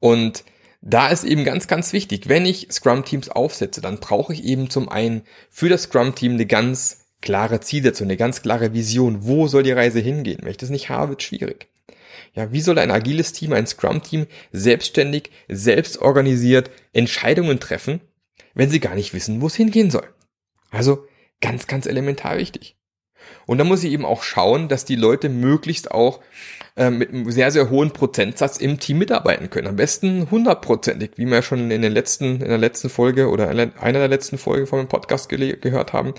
Und 0.00 0.44
da 0.82 1.08
ist 1.08 1.24
eben 1.24 1.44
ganz, 1.44 1.66
ganz 1.66 1.92
wichtig, 1.92 2.28
wenn 2.28 2.46
ich 2.46 2.68
Scrum-Teams 2.70 3.28
aufsetze, 3.30 3.80
dann 3.80 3.98
brauche 3.98 4.32
ich 4.32 4.44
eben 4.44 4.70
zum 4.70 4.88
einen 4.88 5.22
für 5.50 5.68
das 5.68 5.84
Scrum-Team 5.84 6.34
eine 6.34 6.46
ganz 6.46 7.06
klare 7.22 7.60
Zielsetzung, 7.60 8.06
eine 8.06 8.16
ganz 8.16 8.42
klare 8.42 8.72
Vision. 8.72 9.24
Wo 9.24 9.48
soll 9.48 9.62
die 9.62 9.72
Reise 9.72 10.00
hingehen? 10.00 10.38
Wenn 10.42 10.50
ich 10.50 10.58
das 10.58 10.70
nicht 10.70 10.90
habe, 10.90 11.10
wird 11.10 11.22
schwierig. 11.22 11.68
Ja, 12.34 12.52
wie 12.52 12.60
soll 12.60 12.78
ein 12.78 12.90
agiles 12.90 13.32
Team, 13.32 13.52
ein 13.52 13.66
Scrum-Team 13.66 14.26
selbstständig, 14.52 15.30
selbst 15.48 15.98
organisiert 15.98 16.70
Entscheidungen 16.92 17.58
treffen, 17.58 18.00
wenn 18.54 18.70
sie 18.70 18.80
gar 18.80 18.94
nicht 18.94 19.14
wissen, 19.14 19.40
wo 19.40 19.46
es 19.46 19.56
hingehen 19.56 19.90
soll? 19.90 20.06
Also 20.70 21.06
ganz, 21.40 21.66
ganz 21.66 21.86
elementar 21.86 22.36
wichtig. 22.36 22.76
Und 23.46 23.58
da 23.58 23.64
muss 23.64 23.82
ich 23.82 23.92
eben 23.92 24.04
auch 24.04 24.22
schauen, 24.22 24.68
dass 24.68 24.84
die 24.84 24.96
Leute 24.96 25.28
möglichst 25.28 25.90
auch 25.90 26.20
äh, 26.76 26.90
mit 26.90 27.08
einem 27.08 27.30
sehr, 27.30 27.50
sehr 27.50 27.70
hohen 27.70 27.90
Prozentsatz 27.90 28.58
im 28.58 28.78
Team 28.78 28.98
mitarbeiten 28.98 29.48
können. 29.48 29.66
Am 29.66 29.76
besten 29.76 30.30
hundertprozentig, 30.30 31.12
wie 31.16 31.24
wir 31.24 31.40
schon 31.40 31.70
in, 31.70 31.80
den 31.80 31.92
letzten, 31.92 32.42
in 32.42 32.48
der 32.48 32.58
letzten 32.58 32.90
Folge 32.90 33.30
oder 33.30 33.48
einer 33.48 33.98
der 33.98 34.08
letzten 34.08 34.36
Folge 34.36 34.66
von 34.66 34.80
dem 34.80 34.88
Podcast 34.88 35.30
gehört 35.30 35.92
haben. 35.94 36.14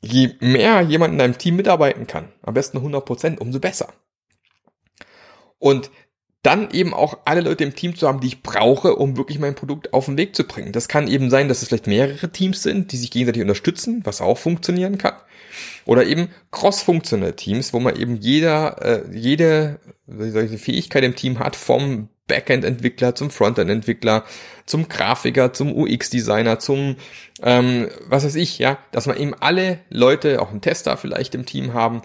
Je 0.00 0.34
mehr 0.40 0.82
jemand 0.82 1.14
in 1.14 1.20
einem 1.20 1.36
Team 1.36 1.56
mitarbeiten 1.56 2.06
kann, 2.06 2.32
am 2.42 2.54
besten 2.54 2.78
100 2.78 3.04
Prozent, 3.04 3.40
umso 3.40 3.58
besser. 3.58 3.92
Und 5.58 5.90
dann 6.42 6.70
eben 6.70 6.92
auch 6.92 7.18
alle 7.24 7.40
Leute 7.40 7.64
im 7.64 7.74
Team 7.74 7.94
zu 7.96 8.06
haben, 8.08 8.20
die 8.20 8.26
ich 8.26 8.42
brauche, 8.42 8.96
um 8.96 9.16
wirklich 9.16 9.38
mein 9.38 9.54
Produkt 9.54 9.92
auf 9.92 10.06
den 10.06 10.16
Weg 10.16 10.34
zu 10.34 10.44
bringen. 10.44 10.72
Das 10.72 10.88
kann 10.88 11.06
eben 11.06 11.30
sein, 11.30 11.48
dass 11.48 11.62
es 11.62 11.68
vielleicht 11.68 11.86
mehrere 11.86 12.30
Teams 12.30 12.62
sind, 12.62 12.90
die 12.92 12.96
sich 12.96 13.10
gegenseitig 13.12 13.42
unterstützen, 13.42 14.00
was 14.04 14.20
auch 14.20 14.38
funktionieren 14.38 14.98
kann. 14.98 15.14
Oder 15.84 16.06
eben 16.06 16.28
cross-funktionelle 16.50 17.36
Teams, 17.36 17.72
wo 17.72 17.80
man 17.80 17.96
eben 17.96 18.16
jeder, 18.16 18.82
äh, 18.82 19.16
jede 19.16 19.80
solche 20.06 20.58
Fähigkeit 20.58 21.04
im 21.04 21.16
Team 21.16 21.38
hat, 21.38 21.56
vom 21.56 22.08
Backend-Entwickler 22.28 23.14
zum 23.14 23.30
Frontend-Entwickler, 23.30 24.24
zum 24.64 24.88
Grafiker, 24.88 25.52
zum 25.52 25.72
UX-Designer, 25.74 26.58
zum, 26.58 26.96
ähm, 27.42 27.88
was 28.06 28.24
weiß 28.24 28.36
ich, 28.36 28.58
ja, 28.58 28.78
dass 28.92 29.06
man 29.06 29.18
eben 29.18 29.34
alle 29.34 29.80
Leute, 29.90 30.40
auch 30.40 30.50
einen 30.50 30.60
Tester 30.60 30.96
vielleicht 30.96 31.34
im 31.34 31.46
Team 31.46 31.74
haben, 31.74 32.02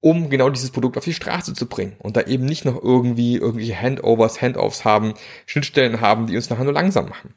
um 0.00 0.30
genau 0.30 0.48
dieses 0.48 0.70
Produkt 0.70 0.96
auf 0.96 1.04
die 1.04 1.12
Straße 1.12 1.54
zu 1.54 1.66
bringen 1.66 1.96
und 1.98 2.16
da 2.16 2.22
eben 2.22 2.44
nicht 2.44 2.64
noch 2.64 2.82
irgendwie 2.82 3.36
irgendwelche 3.36 3.80
Handovers, 3.80 4.40
Handoffs 4.40 4.84
haben, 4.84 5.14
Schnittstellen 5.46 6.00
haben, 6.00 6.26
die 6.26 6.36
uns 6.36 6.50
nachher 6.50 6.64
nur 6.64 6.72
langsam 6.72 7.08
machen. 7.08 7.34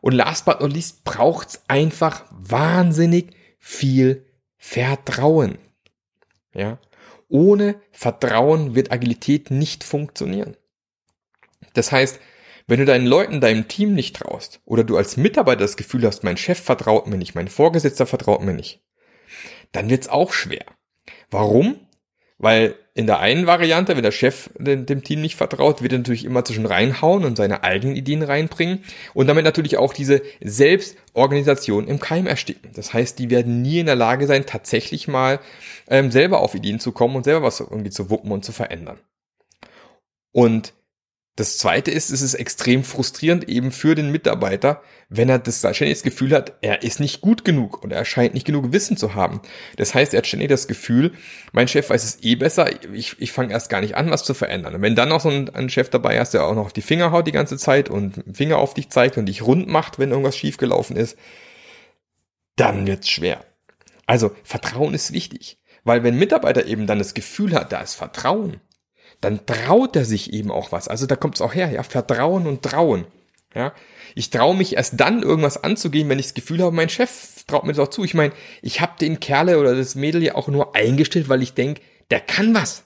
Und 0.00 0.12
last 0.12 0.44
but 0.44 0.60
not 0.60 0.72
least 0.72 1.04
braucht's 1.04 1.62
einfach 1.68 2.24
wahnsinnig 2.30 3.30
viel 3.58 4.26
Vertrauen. 4.56 5.58
Ja? 6.54 6.78
Ohne 7.28 7.80
Vertrauen 7.92 8.74
wird 8.74 8.90
Agilität 8.90 9.50
nicht 9.50 9.84
funktionieren. 9.84 10.56
Das 11.74 11.92
heißt, 11.92 12.20
wenn 12.66 12.80
du 12.80 12.84
deinen 12.84 13.06
Leuten, 13.06 13.40
deinem 13.40 13.66
Team 13.68 13.94
nicht 13.94 14.16
traust 14.16 14.60
oder 14.64 14.84
du 14.84 14.96
als 14.96 15.16
Mitarbeiter 15.16 15.60
das 15.60 15.76
Gefühl 15.76 16.06
hast, 16.06 16.22
mein 16.22 16.36
Chef 16.36 16.62
vertraut 16.62 17.06
mir 17.06 17.16
nicht, 17.16 17.34
mein 17.34 17.48
Vorgesetzter 17.48 18.06
vertraut 18.06 18.42
mir 18.42 18.52
nicht, 18.52 18.82
dann 19.72 19.88
wird's 19.88 20.08
auch 20.08 20.32
schwer. 20.32 20.64
Warum? 21.30 21.87
Weil 22.38 22.76
in 22.94 23.06
der 23.06 23.18
einen 23.18 23.46
Variante, 23.46 23.96
wenn 23.96 24.02
der 24.02 24.12
Chef 24.12 24.50
dem, 24.58 25.02
Team 25.02 25.20
nicht 25.20 25.36
vertraut, 25.36 25.82
wird 25.82 25.92
er 25.92 25.98
natürlich 25.98 26.24
immer 26.24 26.44
zwischen 26.44 26.66
reinhauen 26.66 27.24
und 27.24 27.36
seine 27.36 27.64
eigenen 27.64 27.96
Ideen 27.96 28.22
reinbringen 28.22 28.84
und 29.12 29.26
damit 29.26 29.44
natürlich 29.44 29.76
auch 29.76 29.92
diese 29.92 30.22
Selbstorganisation 30.40 31.88
im 31.88 31.98
Keim 31.98 32.26
ersticken. 32.26 32.70
Das 32.74 32.92
heißt, 32.92 33.18
die 33.18 33.30
werden 33.30 33.62
nie 33.62 33.80
in 33.80 33.86
der 33.86 33.96
Lage 33.96 34.26
sein, 34.26 34.46
tatsächlich 34.46 35.08
mal 35.08 35.40
ähm, 35.88 36.10
selber 36.12 36.40
auf 36.40 36.54
Ideen 36.54 36.78
zu 36.78 36.92
kommen 36.92 37.16
und 37.16 37.24
selber 37.24 37.42
was 37.42 37.60
irgendwie 37.60 37.90
zu 37.90 38.08
wuppen 38.08 38.30
und 38.30 38.44
zu 38.44 38.52
verändern. 38.52 38.98
Und 40.32 40.74
das 41.38 41.56
zweite 41.56 41.92
ist, 41.92 42.10
es 42.10 42.20
ist 42.20 42.34
extrem 42.34 42.82
frustrierend 42.82 43.48
eben 43.48 43.70
für 43.70 43.94
den 43.94 44.10
Mitarbeiter, 44.10 44.82
wenn 45.08 45.28
er 45.28 45.38
das 45.38 45.58
ständig 45.58 45.98
das 45.98 46.02
Gefühl 46.02 46.32
hat, 46.32 46.54
er 46.62 46.82
ist 46.82 46.98
nicht 46.98 47.20
gut 47.20 47.44
genug 47.44 47.80
und 47.84 47.92
er 47.92 48.04
scheint 48.04 48.34
nicht 48.34 48.44
genug 48.44 48.72
Wissen 48.72 48.96
zu 48.96 49.14
haben. 49.14 49.40
Das 49.76 49.94
heißt, 49.94 50.14
er 50.14 50.18
hat 50.18 50.26
ständig 50.26 50.48
das 50.48 50.66
Gefühl, 50.66 51.12
mein 51.52 51.68
Chef 51.68 51.90
weiß 51.90 52.02
es 52.02 52.24
eh 52.24 52.34
besser, 52.34 52.68
ich, 52.92 53.14
ich 53.20 53.30
fange 53.30 53.52
erst 53.52 53.70
gar 53.70 53.80
nicht 53.80 53.94
an, 53.94 54.10
was 54.10 54.24
zu 54.24 54.34
verändern. 54.34 54.74
Und 54.74 54.82
wenn 54.82 54.96
dann 54.96 55.10
noch 55.10 55.20
so 55.20 55.28
ein, 55.28 55.48
ein 55.50 55.70
Chef 55.70 55.90
dabei 55.90 56.18
ist, 56.18 56.34
der 56.34 56.44
auch 56.44 56.56
noch 56.56 56.64
auf 56.66 56.72
die 56.72 56.82
Finger 56.82 57.12
haut 57.12 57.28
die 57.28 57.32
ganze 57.32 57.56
Zeit 57.56 57.88
und 57.88 58.24
Finger 58.32 58.58
auf 58.58 58.74
dich 58.74 58.88
zeigt 58.88 59.16
und 59.16 59.26
dich 59.26 59.42
rund 59.42 59.68
macht, 59.68 60.00
wenn 60.00 60.10
irgendwas 60.10 60.36
schiefgelaufen 60.36 60.96
ist, 60.96 61.16
dann 62.56 62.88
wird's 62.88 63.08
schwer. 63.08 63.44
Also 64.06 64.32
Vertrauen 64.42 64.92
ist 64.92 65.12
wichtig, 65.12 65.60
weil 65.84 66.02
wenn 66.02 66.18
Mitarbeiter 66.18 66.66
eben 66.66 66.88
dann 66.88 66.98
das 66.98 67.14
Gefühl 67.14 67.54
hat, 67.54 67.70
da 67.70 67.80
ist 67.80 67.94
Vertrauen, 67.94 68.60
dann 69.20 69.44
traut 69.46 69.96
er 69.96 70.04
sich 70.04 70.32
eben 70.32 70.50
auch 70.50 70.72
was. 70.72 70.88
Also 70.88 71.06
da 71.06 71.16
kommt 71.16 71.36
es 71.36 71.40
auch 71.40 71.54
her, 71.54 71.70
ja, 71.70 71.82
Vertrauen 71.82 72.46
und 72.46 72.62
Trauen. 72.62 73.06
Ja, 73.54 73.72
ich 74.14 74.30
traue 74.30 74.54
mich 74.54 74.76
erst 74.76 75.00
dann 75.00 75.22
irgendwas 75.22 75.62
anzugehen, 75.62 76.08
wenn 76.08 76.18
ich 76.18 76.26
das 76.26 76.34
Gefühl 76.34 76.62
habe, 76.62 76.74
mein 76.74 76.90
Chef 76.90 77.44
traut 77.46 77.64
mir 77.64 77.72
das 77.72 77.78
auch 77.78 77.90
zu. 77.90 78.04
Ich 78.04 78.14
meine, 78.14 78.32
ich 78.62 78.80
habe 78.80 78.92
den 79.00 79.20
Kerle 79.20 79.58
oder 79.58 79.74
das 79.74 79.94
Mädel 79.94 80.22
ja 80.22 80.34
auch 80.34 80.48
nur 80.48 80.76
eingestellt, 80.76 81.28
weil 81.28 81.42
ich 81.42 81.54
denke, 81.54 81.80
der 82.10 82.20
kann 82.20 82.54
was. 82.54 82.84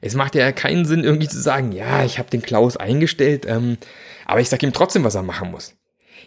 Es 0.00 0.14
macht 0.14 0.34
ja 0.34 0.50
keinen 0.52 0.86
Sinn, 0.86 1.04
irgendwie 1.04 1.28
zu 1.28 1.40
sagen, 1.40 1.72
ja, 1.72 2.04
ich 2.04 2.18
habe 2.18 2.30
den 2.30 2.42
Klaus 2.42 2.76
eingestellt, 2.76 3.46
ähm, 3.46 3.76
aber 4.26 4.40
ich 4.40 4.48
sage 4.48 4.66
ihm 4.66 4.72
trotzdem, 4.72 5.04
was 5.04 5.14
er 5.14 5.22
machen 5.22 5.50
muss. 5.50 5.76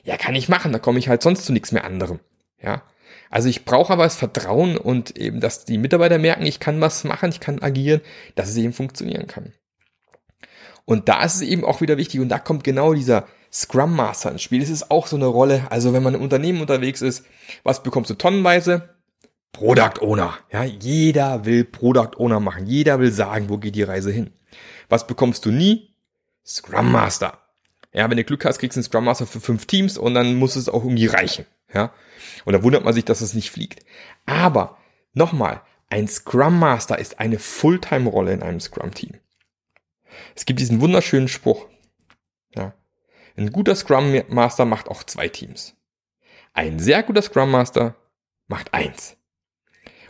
Ja, 0.03 0.17
kann 0.17 0.35
ich 0.35 0.49
machen, 0.49 0.71
da 0.71 0.79
komme 0.79 0.99
ich 0.99 1.09
halt 1.09 1.21
sonst 1.21 1.45
zu 1.45 1.53
nichts 1.53 1.71
mehr 1.71 1.83
anderem. 1.83 2.19
Ja, 2.61 2.83
also 3.33 3.49
ich 3.49 3.65
brauche 3.65 3.91
aber 3.91 4.03
das 4.03 4.15
Vertrauen 4.15 4.77
und 4.77 5.17
eben, 5.17 5.39
dass 5.39 5.65
die 5.65 5.79
Mitarbeiter 5.79 6.19
merken, 6.19 6.45
ich 6.45 6.59
kann 6.59 6.81
was 6.81 7.03
machen, 7.03 7.29
ich 7.29 7.39
kann 7.39 7.63
agieren, 7.63 7.99
dass 8.35 8.49
es 8.49 8.57
eben 8.57 8.73
funktionieren 8.73 9.25
kann. 9.25 9.53
Und 10.85 11.09
da 11.09 11.23
ist 11.23 11.37
es 11.37 11.41
eben 11.41 11.65
auch 11.65 11.81
wieder 11.81 11.97
wichtig 11.97 12.19
und 12.19 12.29
da 12.29 12.37
kommt 12.37 12.63
genau 12.63 12.93
dieser 12.93 13.25
Scrum 13.51 13.95
Master 13.95 14.29
ins 14.29 14.43
Spiel. 14.43 14.59
Das 14.59 14.69
ist 14.69 14.91
auch 14.91 15.07
so 15.07 15.15
eine 15.15 15.25
Rolle. 15.25 15.65
Also 15.71 15.93
wenn 15.93 16.03
man 16.03 16.13
im 16.13 16.21
Unternehmen 16.21 16.61
unterwegs 16.61 17.01
ist, 17.01 17.25
was 17.63 17.81
bekommst 17.81 18.11
du 18.11 18.13
tonnenweise? 18.13 18.89
Product 19.51 20.01
Owner. 20.01 20.37
Ja, 20.51 20.63
jeder 20.63 21.43
will 21.43 21.63
Product 21.63 22.17
Owner 22.17 22.39
machen. 22.39 22.67
Jeder 22.67 22.99
will 22.99 23.11
sagen, 23.11 23.49
wo 23.49 23.57
geht 23.57 23.73
die 23.73 23.81
Reise 23.81 24.11
hin. 24.11 24.29
Was 24.89 25.07
bekommst 25.07 25.43
du 25.45 25.49
nie? 25.49 25.95
Scrum 26.45 26.91
Master. 26.91 27.39
Ja, 27.93 28.07
wenn 28.11 28.17
du 28.17 28.23
Glück 28.23 28.45
hast, 28.45 28.59
kriegst 28.59 28.75
du 28.75 28.81
einen 28.81 28.85
Scrum 28.85 29.05
Master 29.05 29.25
für 29.25 29.41
fünf 29.41 29.65
Teams 29.65 29.97
und 29.97 30.13
dann 30.13 30.35
muss 30.35 30.55
es 30.55 30.69
auch 30.69 30.83
irgendwie 30.83 31.07
reichen. 31.07 31.47
Ja, 31.73 31.93
und 32.45 32.53
da 32.53 32.63
wundert 32.63 32.83
man 32.83 32.93
sich, 32.93 33.05
dass 33.05 33.21
es 33.21 33.33
nicht 33.33 33.51
fliegt. 33.51 33.85
Aber 34.25 34.77
nochmal, 35.13 35.61
ein 35.89 36.07
Scrum 36.07 36.59
Master 36.59 36.97
ist 36.97 37.19
eine 37.19 37.39
Fulltime-Rolle 37.39 38.33
in 38.33 38.43
einem 38.43 38.59
Scrum-Team. 38.59 39.19
Es 40.35 40.45
gibt 40.45 40.59
diesen 40.59 40.81
wunderschönen 40.81 41.27
Spruch. 41.27 41.67
Ja, 42.55 42.73
ein 43.35 43.51
guter 43.51 43.75
Scrum 43.75 44.21
Master 44.29 44.65
macht 44.65 44.87
auch 44.87 45.03
zwei 45.03 45.27
Teams. 45.27 45.75
Ein 46.53 46.79
sehr 46.79 47.01
guter 47.01 47.21
Scrum 47.21 47.49
Master 47.49 47.95
macht 48.47 48.73
eins. 48.73 49.17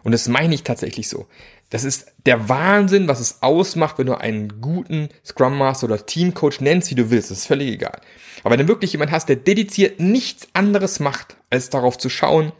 Und 0.03 0.11
das 0.11 0.27
meine 0.27 0.53
ich 0.53 0.63
tatsächlich 0.63 1.07
so. 1.07 1.27
Das 1.69 1.83
ist 1.83 2.11
der 2.25 2.49
Wahnsinn, 2.49 3.07
was 3.07 3.19
es 3.19 3.41
ausmacht, 3.41 3.97
wenn 3.97 4.07
du 4.07 4.19
einen 4.19 4.61
guten 4.61 5.09
Scrum 5.25 5.57
Master 5.57 5.85
oder 5.85 6.05
Team 6.05 6.33
Coach 6.33 6.59
nennst, 6.61 6.91
wie 6.91 6.95
du 6.95 7.09
willst. 7.09 7.31
Das 7.31 7.39
ist 7.39 7.47
völlig 7.47 7.71
egal. 7.71 7.99
Aber 8.43 8.51
wenn 8.51 8.59
du 8.59 8.67
wirklich 8.67 8.91
jemand 8.91 9.11
hast, 9.11 9.29
der 9.29 9.37
dediziert 9.37 9.99
nichts 9.99 10.47
anderes 10.53 10.99
macht, 10.99 11.37
als 11.49 11.69
darauf 11.69 11.97
zu 11.97 12.09
schauen, 12.09 12.51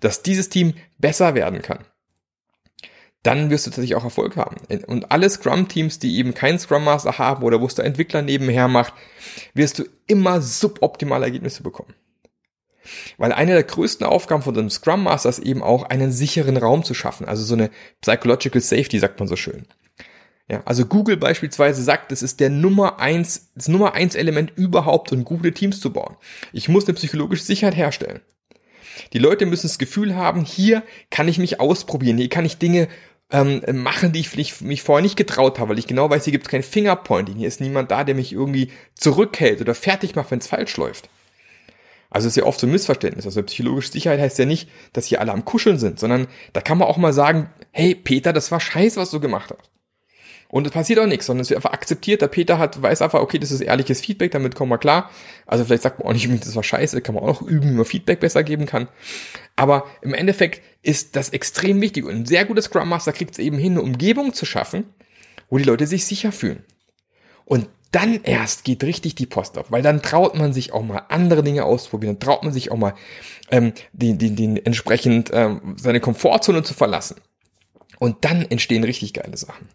dass 0.00 0.22
dieses 0.22 0.48
Team 0.48 0.74
besser 0.98 1.34
werden 1.34 1.62
kann, 1.62 1.84
dann 3.22 3.50
wirst 3.50 3.66
du 3.66 3.70
tatsächlich 3.70 3.94
auch 3.94 4.04
Erfolg 4.04 4.36
haben. 4.36 4.56
Und 4.86 5.10
alle 5.10 5.28
Scrum-Teams, 5.28 5.98
die 5.98 6.16
eben 6.18 6.34
keinen 6.34 6.58
Scrum 6.58 6.84
Master 6.84 7.18
haben 7.18 7.42
oder 7.42 7.60
wo 7.60 7.66
es 7.66 7.74
der 7.74 7.84
Entwickler 7.84 8.22
nebenher 8.22 8.68
macht, 8.68 8.94
wirst 9.54 9.78
du 9.78 9.84
immer 10.06 10.40
suboptimale 10.40 11.24
Ergebnisse 11.24 11.62
bekommen. 11.62 11.94
Weil 13.16 13.32
eine 13.32 13.52
der 13.52 13.64
größten 13.64 14.06
Aufgaben 14.06 14.42
von 14.42 14.56
einem 14.56 14.70
Scrum 14.70 15.04
Master 15.04 15.28
ist 15.28 15.40
eben 15.40 15.62
auch, 15.62 15.84
einen 15.84 16.12
sicheren 16.12 16.56
Raum 16.56 16.84
zu 16.84 16.94
schaffen. 16.94 17.26
Also 17.26 17.44
so 17.44 17.54
eine 17.54 17.70
Psychological 18.00 18.60
Safety, 18.60 18.98
sagt 18.98 19.18
man 19.18 19.28
so 19.28 19.36
schön. 19.36 19.66
Ja, 20.50 20.62
also 20.64 20.86
Google 20.86 21.18
beispielsweise 21.18 21.82
sagt, 21.82 22.10
es 22.10 22.22
ist 22.22 22.40
der 22.40 22.48
Nummer 22.48 23.00
eins, 23.00 23.50
das 23.54 23.68
Nummer 23.68 23.92
eins 23.94 24.14
Element 24.14 24.52
überhaupt, 24.56 25.12
um 25.12 25.24
gute 25.24 25.52
Teams 25.52 25.80
zu 25.80 25.92
bauen. 25.92 26.16
Ich 26.52 26.70
muss 26.70 26.86
eine 26.86 26.94
psychologische 26.94 27.44
Sicherheit 27.44 27.76
herstellen. 27.76 28.20
Die 29.12 29.18
Leute 29.18 29.44
müssen 29.46 29.66
das 29.66 29.78
Gefühl 29.78 30.16
haben, 30.16 30.44
hier 30.44 30.82
kann 31.10 31.28
ich 31.28 31.38
mich 31.38 31.60
ausprobieren, 31.60 32.16
hier 32.16 32.30
kann 32.30 32.46
ich 32.46 32.56
Dinge 32.56 32.88
ähm, 33.30 33.62
machen, 33.72 34.12
die 34.12 34.20
ich 34.20 34.60
mich 34.62 34.82
vorher 34.82 35.02
nicht 35.02 35.16
getraut 35.16 35.58
habe, 35.58 35.70
weil 35.70 35.78
ich 35.78 35.86
genau 35.86 36.08
weiß, 36.08 36.24
hier 36.24 36.32
gibt 36.32 36.46
es 36.46 36.50
kein 36.50 36.62
Fingerpointing, 36.62 37.36
hier 37.36 37.48
ist 37.48 37.60
niemand 37.60 37.90
da, 37.90 38.02
der 38.04 38.14
mich 38.14 38.32
irgendwie 38.32 38.72
zurückhält 38.94 39.60
oder 39.60 39.74
fertig 39.74 40.14
macht, 40.16 40.30
wenn 40.30 40.38
es 40.38 40.46
falsch 40.46 40.76
läuft. 40.78 41.10
Also 42.10 42.28
ist 42.28 42.36
ja 42.36 42.44
oft 42.44 42.60
so 42.60 42.66
ein 42.66 42.72
Missverständnis. 42.72 43.26
Also 43.26 43.42
psychologische 43.42 43.92
Sicherheit 43.92 44.20
heißt 44.20 44.38
ja 44.38 44.46
nicht, 44.46 44.68
dass 44.92 45.06
hier 45.06 45.20
alle 45.20 45.32
am 45.32 45.44
Kuscheln 45.44 45.78
sind, 45.78 46.00
sondern 46.00 46.26
da 46.52 46.60
kann 46.60 46.78
man 46.78 46.88
auch 46.88 46.96
mal 46.96 47.12
sagen, 47.12 47.50
hey 47.70 47.94
Peter, 47.94 48.32
das 48.32 48.50
war 48.50 48.60
scheiße, 48.60 48.98
was 48.98 49.10
du 49.10 49.20
gemacht 49.20 49.50
hast. 49.56 49.70
Und 50.50 50.66
es 50.66 50.72
passiert 50.72 50.98
auch 50.98 51.06
nichts, 51.06 51.26
sondern 51.26 51.42
es 51.42 51.50
wird 51.50 51.58
einfach 51.58 51.74
akzeptiert. 51.74 52.22
Der 52.22 52.28
Peter 52.28 52.58
hat, 52.58 52.80
weiß 52.80 53.02
einfach, 53.02 53.20
okay, 53.20 53.38
das 53.38 53.50
ist 53.50 53.60
ehrliches 53.60 54.00
Feedback, 54.00 54.30
damit 54.30 54.54
kommen 54.54 54.70
wir 54.70 54.78
klar. 54.78 55.10
Also 55.46 55.66
vielleicht 55.66 55.82
sagt 55.82 55.98
man 55.98 56.08
auch 56.08 56.14
nicht, 56.14 56.26
das 56.46 56.56
war 56.56 56.62
scheiße, 56.62 57.02
kann 57.02 57.14
man 57.14 57.24
auch 57.24 57.40
noch 57.40 57.42
üben, 57.42 57.68
wie 57.68 57.74
man 57.74 57.84
Feedback 57.84 58.20
besser 58.20 58.42
geben 58.42 58.64
kann. 58.64 58.88
Aber 59.56 59.86
im 60.00 60.14
Endeffekt 60.14 60.62
ist 60.82 61.16
das 61.16 61.28
extrem 61.30 61.82
wichtig. 61.82 62.06
Und 62.06 62.14
ein 62.14 62.26
sehr 62.26 62.46
guter 62.46 62.62
Scrum 62.62 62.88
Master 62.88 63.12
kriegt 63.12 63.32
es 63.32 63.38
eben 63.38 63.58
hin, 63.58 63.72
eine 63.72 63.82
Umgebung 63.82 64.32
zu 64.32 64.46
schaffen, 64.46 64.84
wo 65.50 65.58
die 65.58 65.64
Leute 65.64 65.86
sich 65.86 66.06
sicher 66.06 66.32
fühlen. 66.32 66.64
Und 67.44 67.68
dann 67.90 68.22
erst 68.22 68.64
geht 68.64 68.84
richtig 68.84 69.14
die 69.14 69.26
Post 69.26 69.56
auf, 69.56 69.70
weil 69.70 69.82
dann 69.82 70.02
traut 70.02 70.34
man 70.34 70.52
sich 70.52 70.72
auch 70.72 70.82
mal 70.82 71.04
andere 71.08 71.42
Dinge 71.42 71.64
ausprobieren, 71.64 72.18
dann 72.18 72.20
traut 72.20 72.42
man 72.42 72.52
sich 72.52 72.70
auch 72.70 72.76
mal 72.76 72.94
ähm, 73.50 73.72
den, 73.92 74.18
den, 74.18 74.36
den 74.36 74.56
entsprechend 74.56 75.30
ähm, 75.32 75.76
seine 75.78 76.00
Komfortzone 76.00 76.62
zu 76.62 76.74
verlassen. 76.74 77.16
Und 77.98 78.24
dann 78.24 78.42
entstehen 78.42 78.84
richtig 78.84 79.14
geile 79.14 79.36
Sachen. 79.36 79.68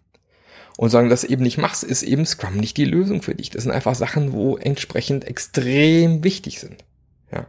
Und 0.78 0.90
sagen, 0.90 1.10
dass 1.10 1.22
du 1.22 1.28
eben 1.28 1.44
nicht 1.44 1.58
machst, 1.58 1.84
ist 1.84 2.02
eben 2.02 2.26
Scrum 2.26 2.58
nicht 2.58 2.78
die 2.78 2.86
Lösung 2.86 3.22
für 3.22 3.36
dich. 3.36 3.52
Das 3.52 3.64
sind 3.64 3.72
einfach 3.72 3.94
Sachen, 3.94 4.34
wo 4.34 4.58
entsprechend 4.58 5.26
extrem 5.26 6.24
wichtig 6.24 6.60
sind. 6.60 6.84
Ja. 7.32 7.46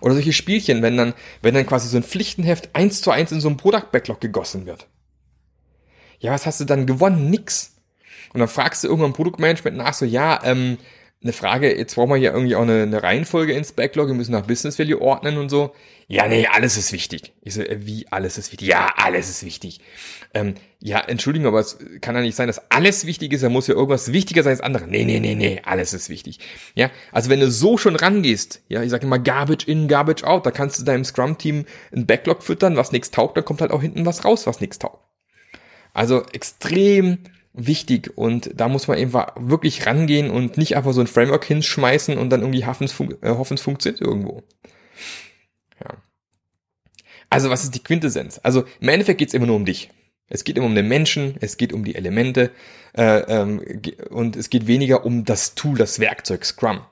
Oder 0.00 0.14
solche 0.14 0.32
Spielchen, 0.32 0.82
wenn 0.82 0.96
dann, 0.96 1.14
wenn 1.42 1.54
dann 1.54 1.66
quasi 1.66 1.88
so 1.88 1.96
ein 1.96 2.02
Pflichtenheft 2.02 2.70
eins 2.72 3.02
zu 3.02 3.12
eins 3.12 3.30
in 3.30 3.40
so 3.40 3.48
einem 3.48 3.56
Product 3.56 3.92
Backlog 3.92 4.20
gegossen 4.20 4.66
wird. 4.66 4.88
Ja, 6.18 6.32
was 6.32 6.44
hast 6.44 6.60
du 6.60 6.64
dann 6.64 6.86
gewonnen? 6.86 7.30
Nix. 7.30 7.76
Und 8.32 8.40
dann 8.40 8.48
fragst 8.48 8.84
du 8.84 8.88
irgendwann 8.88 9.12
Produktmanagement 9.12 9.76
nach, 9.76 9.94
so, 9.94 10.04
ja, 10.04 10.40
ähm, 10.44 10.78
eine 11.22 11.32
Frage, 11.32 11.76
jetzt 11.76 11.94
brauchen 11.94 12.10
wir 12.10 12.16
hier 12.16 12.32
irgendwie 12.32 12.56
auch 12.56 12.62
eine, 12.62 12.82
eine 12.82 13.02
Reihenfolge 13.02 13.52
ins 13.52 13.72
Backlog, 13.72 14.08
wir 14.08 14.14
müssen 14.14 14.32
nach 14.32 14.46
Business 14.46 14.78
Value 14.78 15.00
ordnen 15.00 15.36
und 15.36 15.50
so. 15.50 15.74
Ja, 16.08 16.26
nee, 16.26 16.46
alles 16.46 16.78
ist 16.78 16.92
wichtig. 16.92 17.34
Ich 17.42 17.54
so, 17.54 17.62
äh, 17.62 17.86
wie 17.86 18.06
alles 18.10 18.38
ist 18.38 18.52
wichtig? 18.52 18.68
Ja, 18.68 18.88
alles 18.96 19.28
ist 19.28 19.44
wichtig. 19.44 19.80
Ähm, 20.32 20.54
ja, 20.80 20.98
Entschuldigung, 20.98 21.48
aber 21.48 21.60
es 21.60 21.78
kann 22.00 22.14
ja 22.14 22.22
nicht 22.22 22.36
sein, 22.36 22.46
dass 22.46 22.70
alles 22.70 23.04
wichtig 23.04 23.32
ist, 23.32 23.42
da 23.42 23.50
muss 23.50 23.66
ja 23.66 23.74
irgendwas 23.74 24.12
wichtiger 24.12 24.42
sein 24.42 24.52
als 24.52 24.60
andere. 24.62 24.88
Nee, 24.88 25.04
nee, 25.04 25.20
nee, 25.20 25.34
nee, 25.34 25.60
alles 25.62 25.92
ist 25.92 26.08
wichtig. 26.08 26.38
Ja, 26.74 26.90
also 27.12 27.28
wenn 27.28 27.40
du 27.40 27.50
so 27.50 27.76
schon 27.76 27.96
rangehst, 27.96 28.62
ja, 28.68 28.82
ich 28.82 28.90
sage 28.90 29.06
immer 29.06 29.18
Garbage 29.18 29.66
in, 29.68 29.88
Garbage 29.88 30.24
out, 30.24 30.46
da 30.46 30.50
kannst 30.50 30.80
du 30.80 30.84
deinem 30.84 31.04
Scrum-Team 31.04 31.66
ein 31.94 32.06
Backlog 32.06 32.42
füttern, 32.42 32.76
was 32.76 32.92
nichts 32.92 33.10
taugt, 33.10 33.36
dann 33.36 33.44
kommt 33.44 33.60
halt 33.60 33.72
auch 33.72 33.82
hinten 33.82 34.06
was 34.06 34.24
raus, 34.24 34.46
was 34.46 34.60
nichts 34.60 34.78
taugt. 34.78 35.04
Also 35.92 36.24
extrem 36.32 37.18
wichtig 37.52 38.16
und 38.16 38.50
da 38.54 38.68
muss 38.68 38.88
man 38.88 38.98
eben 38.98 39.12
wirklich 39.12 39.86
rangehen 39.86 40.30
und 40.30 40.56
nicht 40.56 40.76
einfach 40.76 40.92
so 40.92 41.00
ein 41.00 41.06
Framework 41.06 41.44
hinschmeißen 41.44 42.16
und 42.16 42.30
dann 42.30 42.40
irgendwie 42.40 42.64
es, 42.64 43.00
äh, 43.00 43.30
hoffen, 43.30 43.54
es 43.54 43.62
funktioniert 43.62 44.00
irgendwo. 44.00 44.42
Ja. 45.82 45.96
Also 47.28 47.50
was 47.50 47.64
ist 47.64 47.74
die 47.74 47.82
Quintessenz? 47.82 48.40
Also 48.42 48.64
im 48.80 48.88
Endeffekt 48.88 49.18
geht 49.18 49.28
es 49.28 49.34
immer 49.34 49.46
nur 49.46 49.56
um 49.56 49.64
dich. 49.64 49.90
Es 50.28 50.44
geht 50.44 50.56
immer 50.56 50.66
um 50.66 50.74
den 50.76 50.86
Menschen, 50.86 51.36
es 51.40 51.56
geht 51.56 51.72
um 51.72 51.84
die 51.84 51.96
Elemente 51.96 52.52
äh, 52.96 53.20
ähm, 53.22 53.62
und 54.10 54.36
es 54.36 54.48
geht 54.48 54.68
weniger 54.68 55.04
um 55.04 55.24
das 55.24 55.56
Tool, 55.56 55.76
das 55.76 55.98
Werkzeug 55.98 56.44
Scrum. 56.44 56.82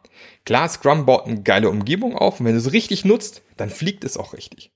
Klar, 0.45 0.69
Scrum 0.69 1.07
baut 1.07 1.27
eine 1.27 1.43
geile 1.43 1.71
Umgebung 1.71 2.17
auf 2.17 2.41
und 2.41 2.47
wenn 2.47 2.55
du 2.55 2.59
es 2.59 2.73
richtig 2.73 3.05
nutzt, 3.05 3.43
dann 3.57 3.71
fliegt 3.71 4.03
es 4.03 4.17
auch 4.17 4.33
richtig. 4.33 4.73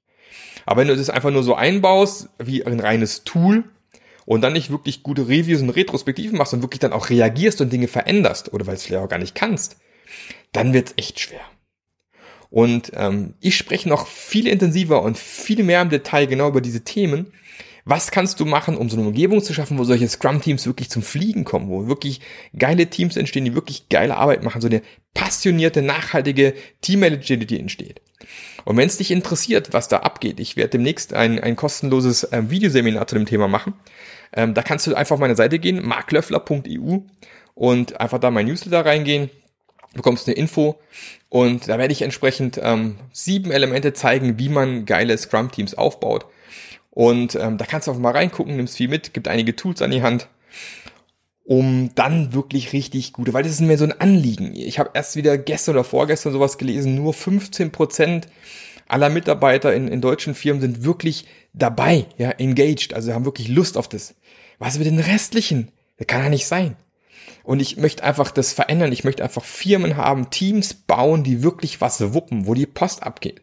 Aber 0.64 0.80
wenn 0.80 0.88
du 0.88 0.96
das 0.96 1.10
einfach 1.10 1.32
nur 1.32 1.42
so 1.42 1.56
einbaust, 1.56 2.28
wie 2.38 2.64
ein 2.64 2.78
reines 2.78 3.24
Tool, 3.24 3.64
und 4.32 4.40
dann 4.40 4.54
nicht 4.54 4.70
wirklich 4.70 5.02
gute 5.02 5.28
Reviews 5.28 5.60
und 5.60 5.68
Retrospektiven 5.68 6.38
machst 6.38 6.54
und 6.54 6.62
wirklich 6.62 6.80
dann 6.80 6.94
auch 6.94 7.10
reagierst 7.10 7.60
und 7.60 7.70
Dinge 7.70 7.86
veränderst 7.86 8.52
oder 8.54 8.66
weil 8.66 8.76
es 8.76 8.82
vielleicht 8.82 9.04
auch 9.04 9.08
gar 9.08 9.18
nicht 9.18 9.34
kannst, 9.34 9.76
dann 10.52 10.72
wird's 10.72 10.94
echt 10.96 11.20
schwer. 11.20 11.42
Und 12.48 12.92
ähm, 12.94 13.34
ich 13.40 13.56
spreche 13.56 13.90
noch 13.90 14.06
viel 14.06 14.46
intensiver 14.46 15.02
und 15.02 15.18
viel 15.18 15.62
mehr 15.62 15.82
im 15.82 15.90
Detail 15.90 16.26
genau 16.26 16.48
über 16.48 16.62
diese 16.62 16.82
Themen. 16.82 17.32
Was 17.84 18.10
kannst 18.10 18.40
du 18.40 18.46
machen, 18.46 18.78
um 18.78 18.88
so 18.88 18.96
eine 18.96 19.06
Umgebung 19.06 19.42
zu 19.42 19.52
schaffen, 19.52 19.76
wo 19.78 19.84
solche 19.84 20.08
Scrum-Teams 20.08 20.66
wirklich 20.66 20.88
zum 20.88 21.02
Fliegen 21.02 21.44
kommen, 21.44 21.68
wo 21.68 21.86
wirklich 21.86 22.20
geile 22.56 22.86
Teams 22.86 23.18
entstehen, 23.18 23.44
die 23.44 23.54
wirklich 23.54 23.90
geile 23.90 24.16
Arbeit 24.16 24.42
machen, 24.44 24.62
so 24.62 24.68
eine 24.68 24.80
passionierte, 25.12 25.82
nachhaltige 25.82 26.54
Team-Agility 26.80 27.58
entsteht. 27.58 28.00
Und 28.64 28.76
wenn 28.76 28.86
es 28.86 28.98
dich 28.98 29.10
interessiert, 29.10 29.72
was 29.72 29.88
da 29.88 29.98
abgeht, 29.98 30.40
ich 30.40 30.56
werde 30.56 30.70
demnächst 30.70 31.12
ein, 31.12 31.38
ein 31.40 31.56
kostenloses 31.56 32.24
äh, 32.24 32.48
Videoseminar 32.48 33.06
zu 33.06 33.16
dem 33.16 33.26
Thema 33.26 33.48
machen. 33.48 33.74
Ähm, 34.32 34.54
da 34.54 34.62
kannst 34.62 34.86
du 34.86 34.94
einfach 34.94 35.14
auf 35.14 35.20
meine 35.20 35.36
Seite 35.36 35.58
gehen, 35.58 35.84
marklöffler.eu 35.84 36.98
und 37.54 38.00
einfach 38.00 38.18
da 38.18 38.30
mein 38.30 38.46
Newsletter 38.46 38.84
reingehen, 38.84 39.30
bekommst 39.94 40.26
eine 40.26 40.36
Info 40.36 40.78
und 41.28 41.68
da 41.68 41.78
werde 41.78 41.92
ich 41.92 42.02
entsprechend 42.02 42.60
ähm, 42.62 42.96
sieben 43.12 43.50
Elemente 43.50 43.92
zeigen, 43.92 44.38
wie 44.38 44.48
man 44.48 44.86
geile 44.86 45.16
Scrum-Teams 45.16 45.74
aufbaut. 45.74 46.26
Und 46.90 47.36
ähm, 47.36 47.56
da 47.56 47.64
kannst 47.64 47.86
du 47.86 47.90
einfach 47.90 48.02
mal 48.02 48.12
reingucken, 48.12 48.56
nimmst 48.56 48.76
viel 48.76 48.88
mit, 48.88 49.14
gibt 49.14 49.28
einige 49.28 49.56
Tools 49.56 49.80
an 49.80 49.90
die 49.90 50.02
Hand, 50.02 50.28
um 51.44 51.90
dann 51.94 52.34
wirklich 52.34 52.72
richtig 52.72 53.14
gute, 53.14 53.32
weil 53.32 53.42
das 53.42 53.52
ist 53.52 53.60
mir 53.60 53.78
so 53.78 53.84
ein 53.84 53.98
Anliegen. 53.98 54.54
Ich 54.54 54.78
habe 54.78 54.90
erst 54.92 55.16
wieder 55.16 55.38
gestern 55.38 55.74
oder 55.74 55.84
vorgestern 55.84 56.32
sowas 56.32 56.58
gelesen, 56.58 56.94
nur 56.94 57.14
15 57.14 57.72
Prozent 57.72 58.28
aller 58.88 59.08
Mitarbeiter 59.08 59.74
in, 59.74 59.88
in 59.88 60.02
deutschen 60.02 60.34
Firmen 60.34 60.60
sind 60.60 60.84
wirklich 60.84 61.26
dabei, 61.54 62.06
ja, 62.18 62.30
engaged, 62.32 62.92
also 62.92 63.12
haben 63.14 63.24
wirklich 63.24 63.48
Lust 63.48 63.78
auf 63.78 63.88
das. 63.88 64.14
Was 64.62 64.78
mit 64.78 64.86
den 64.86 65.00
restlichen? 65.00 65.72
Das 65.96 66.06
kann 66.06 66.22
ja 66.22 66.28
nicht 66.28 66.46
sein. 66.46 66.76
Und 67.42 67.60
ich 67.60 67.78
möchte 67.78 68.04
einfach 68.04 68.30
das 68.30 68.52
verändern. 68.52 68.92
Ich 68.92 69.02
möchte 69.02 69.24
einfach 69.24 69.42
Firmen 69.42 69.96
haben, 69.96 70.30
Teams 70.30 70.74
bauen, 70.74 71.24
die 71.24 71.42
wirklich 71.42 71.80
was 71.80 72.14
wuppen, 72.14 72.46
wo 72.46 72.54
die 72.54 72.66
Post 72.66 73.02
abgeht. 73.02 73.42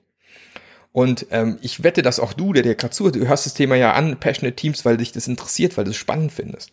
Und 0.94 1.28
ähm, 1.32 1.60
ich 1.62 1.84
wette, 1.84 2.04
dass 2.04 2.22
auch 2.22 2.32
du, 2.32 2.54
der 2.54 2.64
dir 2.64 2.76
gerade 2.76 2.94
zuhört, 2.94 3.16
du 3.16 3.28
hörst 3.28 3.46
das 3.46 3.54
Thema 3.54 3.76
ja 3.76 3.92
an, 3.92 4.18
Passionate 4.18 4.56
Teams, 4.56 4.86
weil 4.86 4.96
dich 4.96 5.12
das 5.12 5.28
interessiert, 5.28 5.76
weil 5.76 5.84
du 5.84 5.92
es 5.92 5.98
spannend 5.98 6.32
findest. 6.32 6.72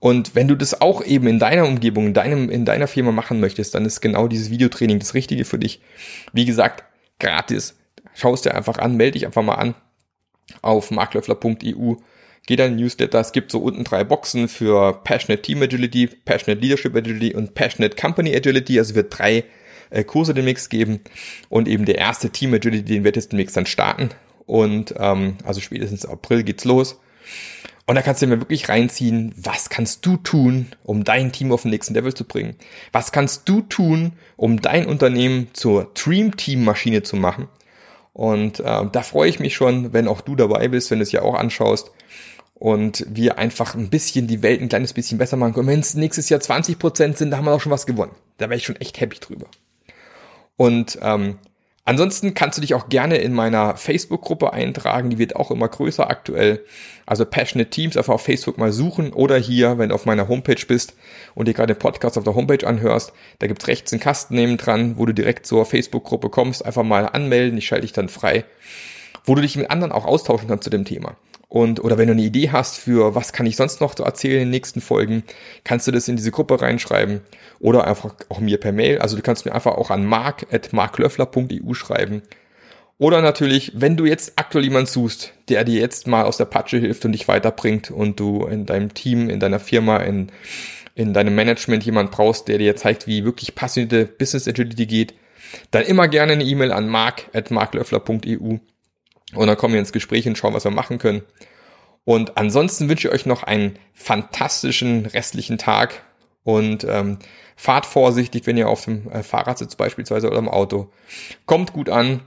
Und 0.00 0.34
wenn 0.34 0.48
du 0.48 0.56
das 0.56 0.80
auch 0.80 1.04
eben 1.04 1.28
in 1.28 1.38
deiner 1.38 1.64
Umgebung, 1.64 2.08
in 2.08 2.14
deinem, 2.14 2.50
in 2.50 2.64
deiner 2.64 2.88
Firma 2.88 3.12
machen 3.12 3.38
möchtest, 3.38 3.76
dann 3.76 3.86
ist 3.86 4.00
genau 4.00 4.26
dieses 4.26 4.50
Videotraining 4.50 4.98
das 4.98 5.14
Richtige 5.14 5.44
für 5.44 5.60
dich. 5.60 5.80
Wie 6.32 6.44
gesagt, 6.44 6.82
gratis. 7.20 7.76
Schau 8.14 8.34
es 8.34 8.42
dir 8.42 8.56
einfach 8.56 8.78
an, 8.78 8.96
melde 8.96 9.12
dich 9.12 9.26
einfach 9.26 9.44
mal 9.44 9.54
an 9.54 9.76
auf 10.60 10.90
marklöffler.eu 10.90 11.94
Geh 12.46 12.56
dann 12.56 12.72
in 12.72 12.76
Newsletter. 12.76 13.20
Es 13.20 13.32
gibt 13.32 13.50
so 13.50 13.58
unten 13.60 13.84
drei 13.84 14.04
Boxen 14.04 14.48
für 14.48 14.92
Passionate 15.04 15.42
Team 15.42 15.62
Agility, 15.62 16.06
Passionate 16.06 16.60
Leadership 16.60 16.94
Agility 16.94 17.34
und 17.34 17.54
Passionate 17.54 17.96
Company 17.96 18.34
Agility. 18.36 18.78
Also 18.78 18.94
wird 18.94 19.18
drei 19.18 19.44
äh, 19.90 20.04
Kurse 20.04 20.34
demnächst 20.34 20.68
geben. 20.68 21.00
Und 21.48 21.68
eben 21.68 21.86
der 21.86 21.96
erste 21.96 22.30
Team 22.30 22.52
Agility, 22.52 22.84
den 22.84 23.04
wird 23.04 23.16
jetzt 23.16 23.32
demnächst 23.32 23.56
dann 23.56 23.66
starten. 23.66 24.10
Und 24.44 24.94
ähm, 24.98 25.38
also 25.44 25.60
spätestens 25.60 26.04
April 26.04 26.42
geht's 26.42 26.64
los. 26.64 27.00
Und 27.86 27.96
da 27.96 28.02
kannst 28.02 28.22
du 28.22 28.26
mir 28.26 28.40
wirklich 28.40 28.68
reinziehen, 28.68 29.34
was 29.36 29.68
kannst 29.68 30.04
du 30.06 30.16
tun, 30.16 30.68
um 30.84 31.04
dein 31.04 31.32
Team 31.32 31.52
auf 31.52 31.62
den 31.62 31.70
nächsten 31.70 31.94
Level 31.94 32.14
zu 32.14 32.24
bringen? 32.24 32.56
Was 32.92 33.12
kannst 33.12 33.48
du 33.48 33.60
tun, 33.60 34.12
um 34.36 34.60
dein 34.60 34.86
Unternehmen 34.86 35.48
zur 35.52 35.90
Dream 35.94 36.36
Team 36.36 36.64
Maschine 36.64 37.02
zu 37.02 37.16
machen? 37.16 37.48
Und 38.12 38.60
äh, 38.60 38.86
da 38.90 39.02
freue 39.02 39.28
ich 39.28 39.40
mich 39.40 39.54
schon, 39.54 39.92
wenn 39.92 40.08
auch 40.08 40.20
du 40.20 40.36
dabei 40.36 40.68
bist, 40.68 40.90
wenn 40.90 40.98
du 40.98 41.02
es 41.02 41.12
ja 41.12 41.22
auch 41.22 41.34
anschaust 41.34 41.90
und 42.54 43.04
wir 43.08 43.38
einfach 43.38 43.74
ein 43.74 43.90
bisschen 43.90 44.26
die 44.26 44.42
Welt 44.42 44.60
ein 44.62 44.68
kleines 44.68 44.92
bisschen 44.92 45.18
besser 45.18 45.36
machen 45.36 45.54
können. 45.54 45.68
Wenn 45.68 45.80
es 45.80 45.94
nächstes 45.94 46.28
Jahr 46.28 46.40
20 46.40 46.78
Prozent 46.78 47.18
sind, 47.18 47.30
da 47.30 47.36
haben 47.36 47.44
wir 47.44 47.52
auch 47.52 47.60
schon 47.60 47.72
was 47.72 47.86
gewonnen. 47.86 48.14
Da 48.38 48.48
wäre 48.48 48.56
ich 48.56 48.64
schon 48.64 48.76
echt 48.76 49.00
happy 49.00 49.18
drüber. 49.18 49.46
Und 50.56 50.98
ähm, 51.02 51.38
ansonsten 51.84 52.34
kannst 52.34 52.56
du 52.56 52.62
dich 52.62 52.74
auch 52.74 52.88
gerne 52.88 53.16
in 53.18 53.32
meiner 53.32 53.76
Facebook-Gruppe 53.76 54.52
eintragen. 54.52 55.10
Die 55.10 55.18
wird 55.18 55.34
auch 55.34 55.50
immer 55.50 55.68
größer 55.68 56.08
aktuell. 56.08 56.64
Also 57.06 57.24
Passionate 57.24 57.70
Teams 57.70 57.96
einfach 57.96 58.14
auf 58.14 58.22
Facebook 58.22 58.56
mal 58.56 58.72
suchen 58.72 59.12
oder 59.12 59.36
hier, 59.36 59.76
wenn 59.78 59.88
du 59.88 59.94
auf 59.94 60.06
meiner 60.06 60.28
Homepage 60.28 60.64
bist 60.66 60.94
und 61.34 61.48
dir 61.48 61.54
gerade 61.54 61.74
den 61.74 61.80
Podcast 61.80 62.16
auf 62.16 62.24
der 62.24 62.36
Homepage 62.36 62.66
anhörst, 62.66 63.12
da 63.40 63.48
gibt's 63.48 63.66
rechts 63.66 63.92
einen 63.92 64.00
Kasten 64.00 64.36
neben 64.36 64.56
dran, 64.56 64.96
wo 64.96 65.06
du 65.06 65.12
direkt 65.12 65.44
zur 65.44 65.66
Facebook-Gruppe 65.66 66.30
kommst. 66.30 66.64
Einfach 66.64 66.84
mal 66.84 67.06
anmelden. 67.06 67.58
Ich 67.58 67.66
schalte 67.66 67.82
dich 67.82 67.92
dann 67.92 68.08
frei, 68.08 68.44
wo 69.24 69.34
du 69.34 69.42
dich 69.42 69.56
mit 69.56 69.70
anderen 69.70 69.92
auch 69.92 70.06
austauschen 70.06 70.48
kannst 70.48 70.64
zu 70.64 70.70
dem 70.70 70.84
Thema. 70.84 71.16
Und, 71.54 71.84
oder 71.84 71.98
wenn 71.98 72.08
du 72.08 72.14
eine 72.14 72.22
Idee 72.22 72.50
hast 72.50 72.78
für, 72.78 73.14
was 73.14 73.32
kann 73.32 73.46
ich 73.46 73.54
sonst 73.54 73.80
noch 73.80 73.96
erzählen 74.00 74.38
in 74.38 74.46
den 74.46 74.50
nächsten 74.50 74.80
Folgen, 74.80 75.22
kannst 75.62 75.86
du 75.86 75.92
das 75.92 76.08
in 76.08 76.16
diese 76.16 76.32
Gruppe 76.32 76.60
reinschreiben 76.60 77.20
oder 77.60 77.86
einfach 77.86 78.12
auch 78.28 78.40
mir 78.40 78.58
per 78.58 78.72
Mail. 78.72 78.98
Also 78.98 79.14
du 79.14 79.22
kannst 79.22 79.44
mir 79.46 79.54
einfach 79.54 79.76
auch 79.76 79.92
an 79.92 80.04
mark.marklöffler.eu 80.04 81.74
schreiben. 81.74 82.22
Oder 82.98 83.22
natürlich, 83.22 83.70
wenn 83.76 83.96
du 83.96 84.04
jetzt 84.04 84.32
aktuell 84.34 84.64
jemanden 84.64 84.88
suchst, 84.88 85.32
der 85.48 85.62
dir 85.62 85.78
jetzt 85.78 86.08
mal 86.08 86.24
aus 86.24 86.38
der 86.38 86.46
Patsche 86.46 86.78
hilft 86.78 87.04
und 87.04 87.12
dich 87.12 87.28
weiterbringt 87.28 87.92
und 87.92 88.18
du 88.18 88.46
in 88.46 88.66
deinem 88.66 88.92
Team, 88.92 89.30
in 89.30 89.38
deiner 89.38 89.60
Firma, 89.60 89.98
in, 89.98 90.32
in 90.96 91.14
deinem 91.14 91.36
Management 91.36 91.84
jemand 91.84 92.10
brauchst, 92.10 92.48
der 92.48 92.58
dir 92.58 92.74
zeigt, 92.74 93.06
wie 93.06 93.24
wirklich 93.24 93.54
passionierte 93.54 94.06
Business 94.06 94.48
Agility 94.48 94.86
geht, 94.86 95.14
dann 95.70 95.84
immer 95.84 96.08
gerne 96.08 96.32
eine 96.32 96.42
E-Mail 96.42 96.72
an 96.72 96.88
mark.marklöffler.eu 96.88 98.58
und 99.34 99.46
dann 99.46 99.56
kommen 99.56 99.74
wir 99.74 99.80
ins 99.80 99.92
Gespräch 99.92 100.26
und 100.26 100.38
schauen, 100.38 100.54
was 100.54 100.64
wir 100.64 100.70
machen 100.70 100.98
können. 100.98 101.22
Und 102.04 102.36
ansonsten 102.36 102.88
wünsche 102.88 103.08
ich 103.08 103.14
euch 103.14 103.26
noch 103.26 103.42
einen 103.42 103.78
fantastischen 103.94 105.06
restlichen 105.06 105.58
Tag 105.58 106.02
und 106.42 106.84
ähm, 106.84 107.18
fahrt 107.56 107.86
vorsichtig, 107.86 108.46
wenn 108.46 108.56
ihr 108.56 108.68
auf 108.68 108.84
dem 108.84 109.10
äh, 109.10 109.22
Fahrrad 109.22 109.58
sitzt 109.58 109.78
beispielsweise 109.78 110.28
oder 110.28 110.38
im 110.38 110.48
Auto. 110.48 110.90
Kommt 111.46 111.72
gut 111.72 111.88
an 111.88 112.20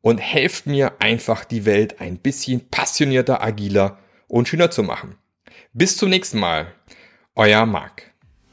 und 0.00 0.18
helft 0.18 0.66
mir 0.66 0.92
einfach 1.00 1.44
die 1.44 1.64
Welt 1.64 2.00
ein 2.00 2.18
bisschen 2.18 2.68
passionierter, 2.68 3.42
agiler 3.42 3.98
und 4.28 4.48
schöner 4.48 4.70
zu 4.70 4.82
machen. 4.82 5.16
Bis 5.72 5.96
zum 5.96 6.10
nächsten 6.10 6.38
Mal. 6.38 6.72
Euer 7.34 7.66
Marc. 7.66 8.13